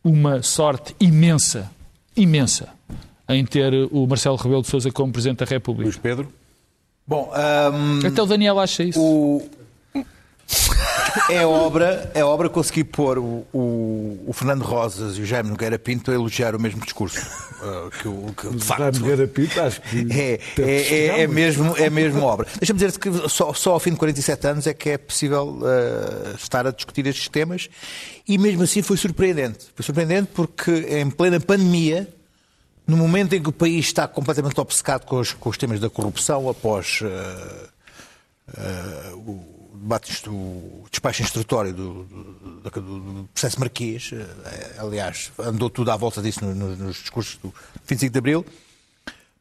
[0.04, 1.70] uma sorte imensa,
[2.16, 2.70] imensa,
[3.28, 5.86] em ter o Marcelo Rebelo de Sousa como Presidente da República.
[5.86, 6.32] Luís Pedro?
[7.06, 9.00] Bom, um, Até o Daniel acha isso.
[9.00, 9.47] O,
[11.30, 15.78] é obra, é obra conseguir pôr o, o, o, Fernando Rosas e o Jaime Nogueira
[15.78, 17.20] Pinto a elogiar o mesmo discurso.
[17.20, 20.07] Uh, que, o, que, de facto, Jaime Nogueira Pinto, acho que.
[20.12, 22.47] É, é, é, é, mesmo, é mesmo obra.
[22.60, 26.36] Deixa-me dizer que só, só ao fim de 47 anos é que é possível uh,
[26.36, 27.70] estar a discutir estes temas
[28.28, 29.68] e mesmo assim foi surpreendente.
[29.76, 32.07] Foi surpreendente porque em plena pandemia.
[32.88, 35.91] No momento em que o país está completamente obcecado com os, com os temas da
[35.91, 37.70] corrupção, após uh,
[39.16, 45.95] o debate, o despacho instrutório do, do, do, processo marquês, eh, aliás, andou tudo à
[45.95, 47.53] volta disso nos, nos discursos do
[47.86, 48.45] 25 de Abril,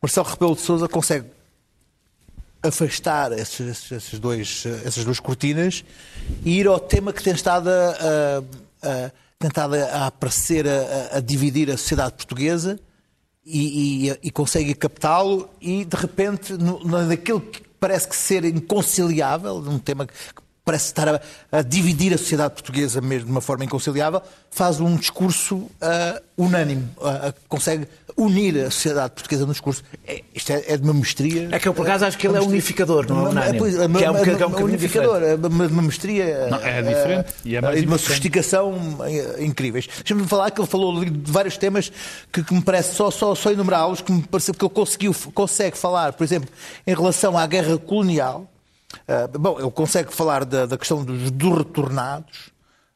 [0.01, 1.27] Marcelo Rebelo de Sousa consegue
[2.63, 5.85] afastar esses, esses dois, essas duas cortinas
[6.45, 8.43] e ir ao tema que tem estado a,
[8.83, 12.79] a, a tentado a aparecer, a, a, dividir a sociedade portuguesa
[13.45, 19.57] e, e, e consegue captá-lo e, de repente, no, naquilo que parece que ser inconciliável,
[19.57, 20.13] um tema que
[20.65, 21.21] parece estar a,
[21.51, 24.21] a, dividir a sociedade portuguesa mesmo de uma forma inconciliável,
[24.51, 25.71] faz um discurso uh,
[26.37, 27.89] unânime, uh, consegue
[28.19, 29.83] unir a sociedade portuguesa no discurso.
[30.07, 31.49] É, isto é, é, de uma mestria.
[31.53, 33.59] É que eu, por acaso, acho que ele é unificador, não é unânime.
[33.59, 36.49] Pois, que é um, é um unificador, uma, uma mestria.
[36.49, 37.31] Não, é diferente.
[37.31, 38.99] Uh, e é mais de uma sofisticação
[39.39, 39.87] incríveis.
[39.87, 41.93] Deixa-me falar que ele falou de vários temas
[42.33, 45.79] que, que me parece, só, só, só enumerá-los, que me parece que ele conseguiu, consegue
[45.79, 46.51] falar, por exemplo,
[46.87, 48.49] em relação à guerra colonial
[49.07, 52.51] Uh, bom, ele consegue falar da, da questão dos, dos retornados,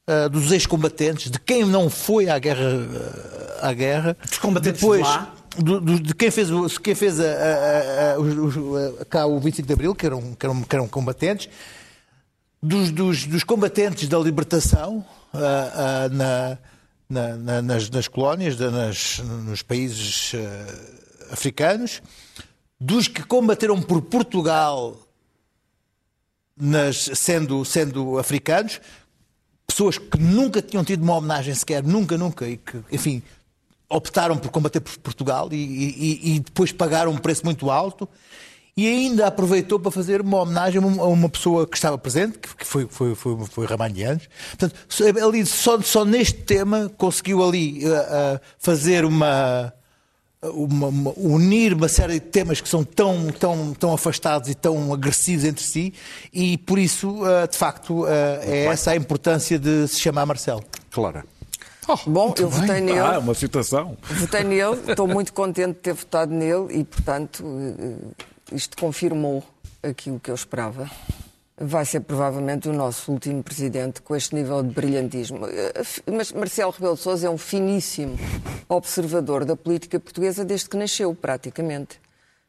[0.09, 2.75] uh, dos ex-combatentes, de quem não foi à guerra.
[2.75, 4.17] Uh, à guerra.
[4.29, 5.35] Dos combatentes Depois, de lá.
[5.57, 6.49] Do, do, de quem fez,
[6.79, 10.63] quem fez a, a, a, a, cá o 25 de Abril, que eram, que eram,
[10.63, 11.49] que eram combatentes,
[12.63, 16.59] dos, dos, dos, combatentes da libertação na,
[17.09, 20.33] na, na, nas, nas, colónias, nas, nos países
[21.31, 22.01] africanos,
[22.81, 24.97] dos que combateram por Portugal
[26.57, 28.81] nas, sendo, sendo africanos,
[29.73, 33.23] pessoas que nunca tinham tido uma homenagem sequer, nunca, nunca, e que, enfim,
[33.89, 38.09] optaram por combater por Portugal e, e, e depois pagaram um preço muito alto
[38.77, 42.87] e ainda aproveitou para fazer uma homenagem a uma pessoa que estava presente, que foi,
[42.89, 44.29] foi, foi, foi Ramalhianos.
[44.57, 44.75] Portanto,
[45.23, 49.75] ali, só, só neste tema conseguiu ali uh, uh, fazer uma
[50.43, 54.93] uma, uma, unir uma série de temas que são tão, tão, tão afastados e tão
[54.93, 55.95] agressivos entre si,
[56.33, 58.09] e por isso, uh, de facto, uh,
[58.43, 60.63] é essa a importância de se chamar Marcelo.
[60.91, 61.25] Clara.
[61.89, 62.61] Oh, Bom, eu bem.
[62.61, 62.99] votei nele.
[62.99, 63.97] Ah, uma citação.
[64.03, 69.43] Votei nele, estou muito contente de ter votado nele e, portanto, eh, isto confirmou
[69.83, 70.89] aquilo que eu esperava
[71.63, 75.41] vai ser provavelmente o nosso último presidente com este nível de brilhantismo.
[76.13, 78.19] Mas Marcelo Rebelo de Sousa é um finíssimo
[78.69, 82.01] observador da política portuguesa desde que nasceu, praticamente.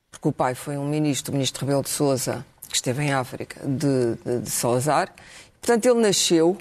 [0.10, 3.62] Porque o pai foi um ministro, o ministro Rebelo de Sousa, que esteve em África,
[3.66, 5.14] de, de, de Salazar.
[5.62, 6.58] Portanto, ele nasceu,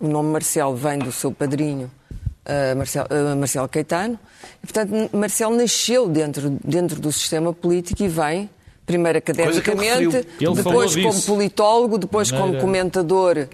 [0.00, 1.90] o nome Marcelo vem do seu padrinho,
[2.46, 4.18] uh, Marcelo, uh, Marcelo Caetano,
[4.62, 8.50] e, portanto, Marcelo nasceu dentro, dentro do sistema político e vem
[8.86, 13.48] primeiro academicamente, depois como politólogo, depois como comentador,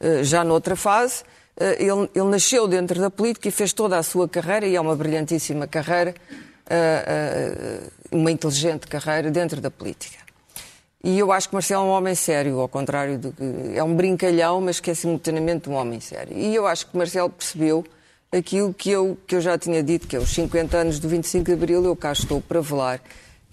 [0.00, 1.22] eh, já noutra fase.
[1.56, 4.80] Eh, ele, ele, nasceu dentro da política e fez toda a sua carreira, e é
[4.80, 6.14] uma brilhantíssima carreira,
[6.68, 10.24] ah, uma inteligente carreira dentro da política.
[11.02, 13.44] E eu acho que Marcelo é um homem sério, ao contrário do que.
[13.76, 16.34] É um brincalhão, mas que é simultaneamente um homem sério.
[16.34, 17.84] E eu acho que Marcelo percebeu
[18.32, 21.44] aquilo que eu, que eu já tinha dito, que é os 50 anos do 25
[21.44, 23.00] de Abril, eu cá estou para velar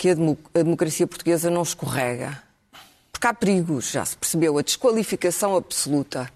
[0.01, 2.41] que a, demo- a democracia portuguesa não escorrega.
[3.11, 6.27] Porque há perigos, já se percebeu, a desqualificação absoluta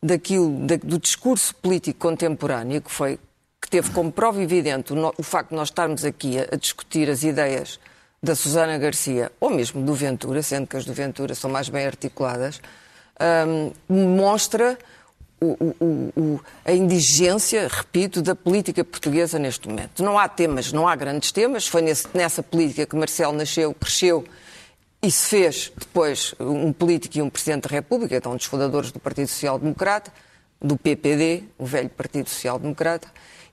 [0.00, 3.18] daquilo, da- do discurso político contemporâneo, que foi
[3.60, 6.56] que teve como prova evidente o, no- o facto de nós estarmos aqui a, a
[6.56, 7.80] discutir as ideias
[8.22, 11.86] da Susana Garcia, ou mesmo do Ventura, sendo que as do Ventura são mais bem
[11.86, 12.60] articuladas,
[13.48, 13.72] hum,
[14.16, 14.78] mostra
[15.40, 20.02] o- o- o- a indigência, repito, da política portuguesa neste momento.
[20.02, 21.66] Não há temas, não há grandes temas.
[21.66, 24.24] Foi nesse- nessa política que Marcelo nasceu, cresceu
[25.02, 28.90] e se fez depois um político e um Presidente da República, então um dos fundadores
[28.90, 30.12] do Partido Social Democrata,
[30.60, 33.06] do PPD, o velho Partido Social Democrata.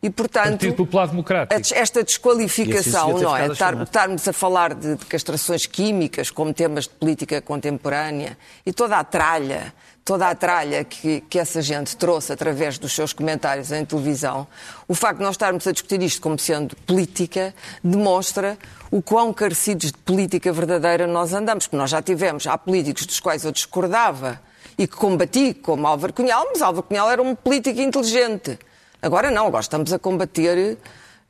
[0.05, 1.73] E, portanto, Partido Popular Democrático.
[1.73, 3.47] esta desqualificação, não é?
[3.47, 8.97] Estar- estarmos a falar de, de castrações químicas como temas de política contemporânea e toda
[8.97, 13.83] a tralha, toda a tralha que, que essa gente trouxe através dos seus comentários em
[13.83, 14.45] televisão,
[14.87, 17.51] o facto de nós estarmos a discutir isto como sendo política
[17.83, 18.59] demonstra
[18.91, 23.19] o quão carecidos de política verdadeira nós andamos, porque nós já tivemos, há políticos dos
[23.19, 24.39] quais eu discordava
[24.77, 28.59] e que combati, como Álvaro Cunhal, mas Álvaro Cunhal era um político inteligente.
[29.05, 30.79] Agora não, agora estamos a combater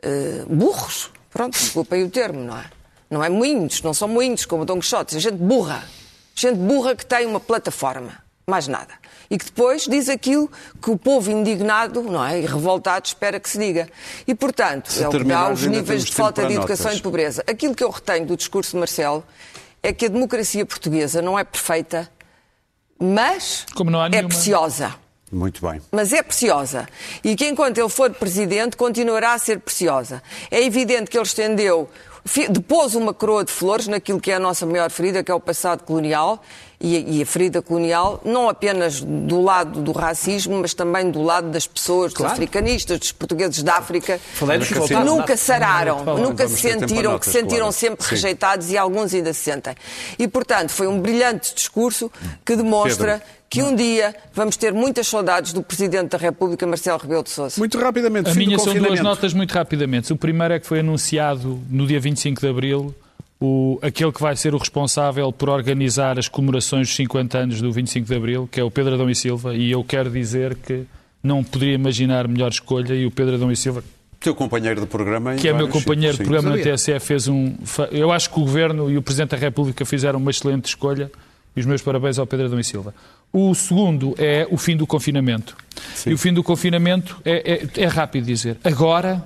[0.02, 1.12] eh, burros.
[1.30, 2.64] Pronto, desculpem o termo, não é?
[3.10, 5.84] Não é moinhos, não são moinhos como Dom Quixote, é gente burra.
[6.34, 8.14] Gente burra que tem uma plataforma,
[8.48, 8.94] mais nada.
[9.30, 10.50] E que depois diz aquilo
[10.82, 13.90] que o povo indignado não é, e revoltado espera que se diga.
[14.26, 16.94] E, portanto, Se é o que dá os níveis de falta de educação notas.
[16.94, 17.44] e de pobreza.
[17.46, 19.22] Aquilo que eu retenho do discurso de Marcelo
[19.84, 22.10] é que a democracia portuguesa não é perfeita,
[22.98, 24.96] mas Como não há é preciosa
[25.36, 25.82] Muito bem.
[25.92, 26.88] mas é preciosa.
[27.24, 30.24] E que enquanto ele for presidente, continuará a ser preciosa.
[30.50, 31.90] É evidente que ele estendeu,
[32.50, 35.40] depôs uma coroa de flores naquilo que é a nossa maior ferida, que é o
[35.40, 36.42] passado colonial,
[36.80, 41.66] e, a ferida colonial, não apenas do lado do racismo, mas também do lado das
[41.66, 47.28] pessoas, dos africanistas, dos portugueses da África, Falei que nunca sararam, nunca se sentiram, notas,
[47.28, 47.72] que sentiram claro.
[47.72, 48.12] sempre Sim.
[48.12, 49.76] rejeitados e alguns ainda se sentem.
[50.20, 52.12] E, portanto, foi um brilhante discurso
[52.46, 53.45] que demonstra Pedro.
[53.56, 57.56] Que um dia vamos ter muitas saudades do Presidente da República, Marcelo Rebelo de Sousa.
[57.58, 60.12] Muito rapidamente, A fim minha do são duas notas muito rapidamente.
[60.12, 62.96] O primeiro é que foi anunciado no dia 25 de Abril
[63.40, 67.72] o, aquele que vai ser o responsável por organizar as comemorações dos 50 anos do
[67.72, 70.86] 25 de Abril, que é o Pedro Adão e Silva, e eu quero dizer que
[71.22, 73.84] não poderia imaginar melhor escolha e o Pedro Adão e Silva,
[74.20, 76.64] Teu companheiro de programa que é meu companheiro de programa na.
[76.64, 77.54] TSF, fez um.
[77.92, 81.12] Eu acho que o Governo e o Presidente da República fizeram uma excelente escolha
[81.56, 82.94] e os meus parabéns ao Pedro Adão e Silva.
[83.32, 85.56] O segundo é o fim do confinamento.
[86.06, 88.58] E o fim do confinamento é, é, é rápido dizer.
[88.64, 89.24] Agora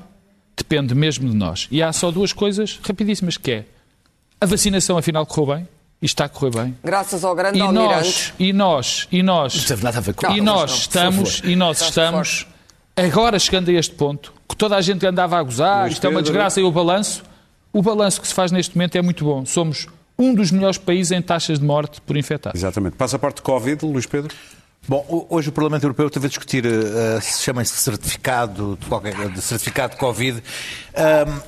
[0.55, 1.67] depende mesmo de nós.
[1.71, 3.65] E há só duas coisas rapidíssimas, que é
[4.41, 5.67] a vacinação afinal correu bem,
[6.01, 6.77] e está a correr bem.
[6.83, 7.93] Graças ao grande E almirante.
[7.93, 10.43] nós, e nós, e nós, Não teve nada a ver com e isso.
[10.43, 12.47] nós não, estamos, e nós estamos,
[12.95, 16.21] agora chegando a este ponto, que toda a gente andava a gozar, isto é uma
[16.21, 17.23] desgraça, e o balanço,
[17.73, 19.45] o balanço que se faz neste momento é muito bom.
[19.45, 19.87] Somos
[20.19, 22.59] um dos melhores países em taxas de morte por infectados.
[22.59, 22.95] Exatamente.
[22.97, 24.35] Passaporte Covid, Luís Pedro?
[24.87, 29.29] Bom, ho- hoje o Parlamento Europeu teve a discutir, eh, se chama-se certificado de, qualquer,
[29.29, 30.41] de certificado de Covid.
[30.95, 31.39] Ahm,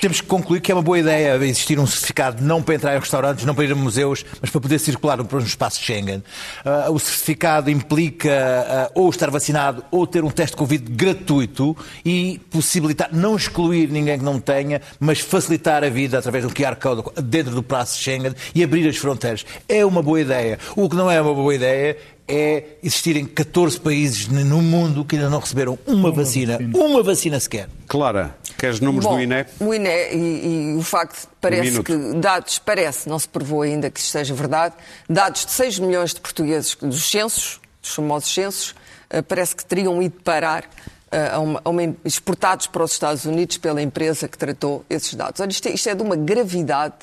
[0.00, 2.98] temos que concluir que é uma boa ideia existir um certificado não para entrar em
[2.98, 6.22] restaurantes, não para ir a museus, mas para poder circular por um espaço Schengen.
[6.64, 11.76] Ah, o certificado implica ah, ou estar vacinado ou ter um teste de Covid gratuito
[12.04, 16.76] e possibilitar, não excluir ninguém que não tenha, mas facilitar a vida através do QR
[16.76, 19.44] Code dentro do prazo Schengen e abrir as fronteiras.
[19.68, 20.58] É uma boa ideia.
[20.74, 21.96] O que não é uma boa ideia
[22.30, 27.68] é existirem 14 países no mundo que ainda não receberam uma, vacina, uma vacina sequer.
[27.88, 29.46] Clara, queres números Bom, do INE?
[29.58, 31.84] O INE e, e o facto parece minuto.
[31.86, 34.74] que dados, parece, não se provou ainda que isto seja verdade,
[35.08, 38.74] dados de 6 milhões de portugueses dos censos, dos famosos censos,
[39.08, 40.64] eh, parece que teriam ido parar
[41.10, 45.14] eh, a uma, a uma- exportados para os Estados Unidos pela empresa que tratou esses
[45.14, 45.40] dados.
[45.40, 46.94] Olha, isto é, isto é de uma gravidade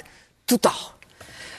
[0.46, 0.98] total.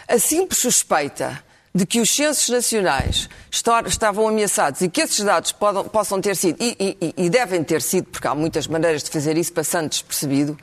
[0.07, 1.43] A simples suspeita
[1.75, 6.35] de que os censos nacionais esta- estavam ameaçados e que esses dados podam- possam ter
[6.37, 9.89] sido, e, e- e devem ter sido, porque há muitas maneiras de fazer isso passando
[9.91, 10.59] despercebido,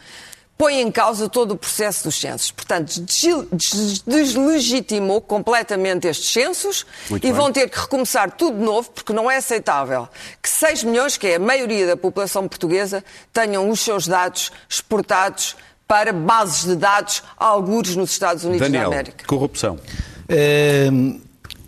[0.58, 2.50] põe em causa todo o processo dos censos.
[2.52, 7.34] Portanto, desle- des- deslegitimou completamente estes censos Muito e bem.
[7.38, 10.08] vão ter que recomeçar tudo de novo, porque não é aceitável
[10.42, 13.04] que 6 milhões, que é a maioria da população portuguesa,
[13.34, 15.56] tenham os seus dados exportados
[15.88, 19.26] para bases de dados, algures nos Estados Unidos Daniel, da América.
[19.28, 19.78] corrupção.
[20.30, 21.20] Hum,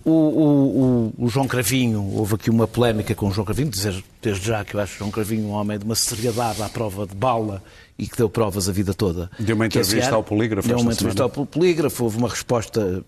[0.04, 4.02] o, o- o- o João Cravinho, houve aqui uma polémica com o João Cravinho, dizer
[4.22, 7.06] desde já que eu acho o João Cravinho um homem de uma seriedade à prova
[7.06, 7.62] de bala
[8.00, 9.30] e que deu provas a vida toda.
[9.38, 11.34] Deu uma entrevista ao Polígrafo Deu uma entrevista semana.
[11.40, 13.04] ao Polígrafo, houve uma resposta.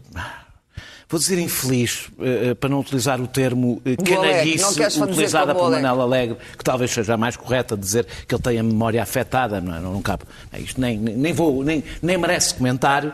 [1.09, 5.71] Vou dizer infeliz, eh, eh, para não utilizar o termo eh, dizer utilizada por.
[5.71, 9.59] Manela Alegre, que talvez seja a mais correta dizer que ele tem a memória afetada,
[9.59, 9.79] não, é?
[9.79, 10.21] não, não cabe.
[10.53, 13.11] É, Isto nem, nem, vou, nem, nem merece comentário.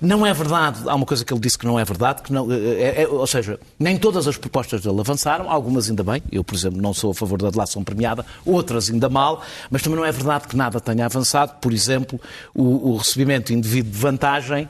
[0.00, 2.50] Não é verdade, há uma coisa que ele disse que não é verdade, que não,
[2.50, 6.56] é- é- ou seja, nem todas as propostas dele avançaram, algumas ainda bem, eu, por
[6.56, 10.10] exemplo, não sou a favor da delação premiada, outras ainda mal, mas também não é
[10.10, 11.52] verdade que nada tenha avançado.
[11.60, 12.20] Por exemplo,
[12.52, 14.68] o, o recebimento indevido de vantagem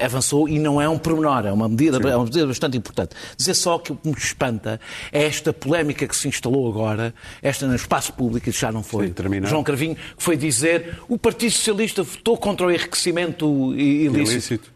[0.00, 3.14] avançou e não é um pormenor, é uma medida, é uma medida bastante importante.
[3.36, 4.80] Dizer só que o que me espanta
[5.12, 9.08] é esta polémica que se instalou agora, esta no espaço público, e já não foi
[9.08, 9.48] Sim, terminar.
[9.48, 14.30] João Carvinho, que foi dizer o Partido Socialista votou contra o enriquecimento ilícito.
[14.30, 14.72] Ilícito.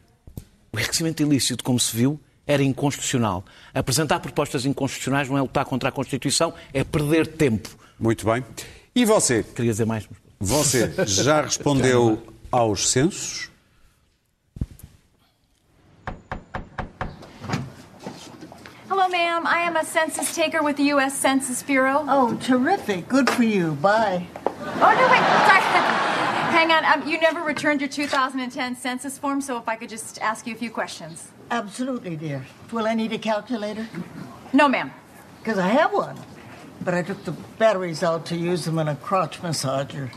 [0.72, 3.44] O enriquecimento ilícito, como se viu, era inconstitucional.
[3.74, 7.68] Apresentar propostas inconstitucionais não é lutar contra a Constituição, é perder tempo.
[7.98, 8.44] Muito bem.
[8.94, 9.42] E você?
[9.42, 10.08] Queria dizer mais.
[10.40, 13.51] Você já respondeu aos censos?
[19.02, 19.48] Hello, ma'am.
[19.48, 21.18] I am a census taker with the U.S.
[21.18, 22.04] Census Bureau.
[22.06, 23.08] Oh, terrific.
[23.08, 23.72] Good for you.
[23.72, 24.28] Bye.
[24.46, 25.18] Oh, no, wait.
[25.48, 25.62] Sorry.
[26.52, 26.84] Hang on.
[26.84, 30.54] Um, you never returned your 2010 census form, so if I could just ask you
[30.54, 31.32] a few questions.
[31.50, 32.46] Absolutely, dear.
[32.70, 33.88] Will I need a calculator?
[34.52, 34.92] No, ma'am.
[35.40, 36.16] Because I have one.
[36.82, 40.12] But I took the batteries out to use them in a crotch massager.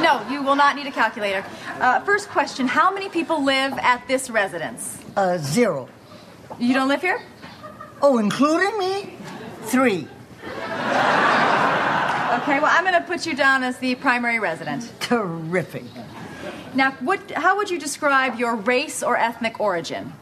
[0.00, 1.44] No, you will not need a calculator.
[1.80, 5.04] Uh, first question How many people live at this residence?
[5.14, 5.90] Uh, zero.
[6.58, 7.20] You don't live here?
[8.00, 9.14] Oh, including me?
[9.62, 10.08] Three.
[12.36, 14.92] Okay, well, I'm going to put you down as the primary resident.
[15.00, 15.84] Terrific.
[16.74, 20.12] Now, what, how would you describe your race or ethnic origin?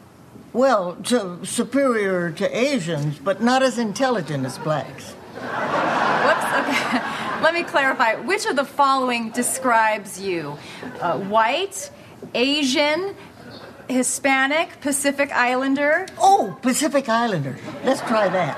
[0.53, 5.11] Well, to, superior to Asians, but not as intelligent as blacks.
[5.11, 7.01] Whoops, okay.
[7.43, 8.15] Let me clarify.
[8.15, 10.57] Which of the following describes you?
[10.99, 11.91] Uh, white,
[12.33, 13.15] Asian,
[13.87, 16.07] Hispanic, Pacific Islander?
[16.17, 17.57] Oh, Pacific Islander.
[17.83, 18.57] Let's try that.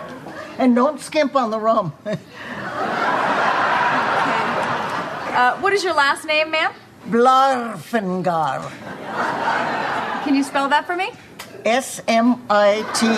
[0.58, 1.94] And don't skimp on the rum.
[5.38, 6.74] Uh, what is your last name, ma'am?
[7.10, 8.72] Blarfengar.
[10.24, 11.12] Can you spell that for me?
[11.64, 13.18] S M I T H.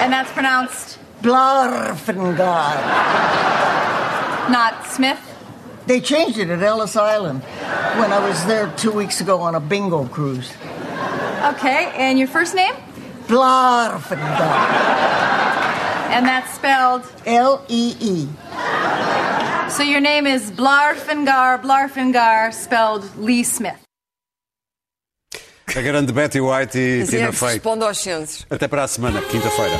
[0.00, 2.80] And that's pronounced Blarfengar.
[4.50, 5.20] not Smith?
[5.86, 7.42] They changed it at Ellis Island
[7.98, 10.52] when I was there two weeks ago on a bingo cruise.
[11.54, 12.74] Okay, and your first name?
[13.26, 14.20] Blarfengar.
[16.12, 17.02] And that's spelled.
[17.26, 18.28] L E E.
[19.70, 23.78] So your name is Blarfengar, Blarfengar, spelled Lee Smith.
[25.76, 27.48] A grande Betty White e Assim é Tina que Fey.
[27.54, 28.44] responde aos censos.
[28.50, 29.78] Até para a semana, quinta-feira.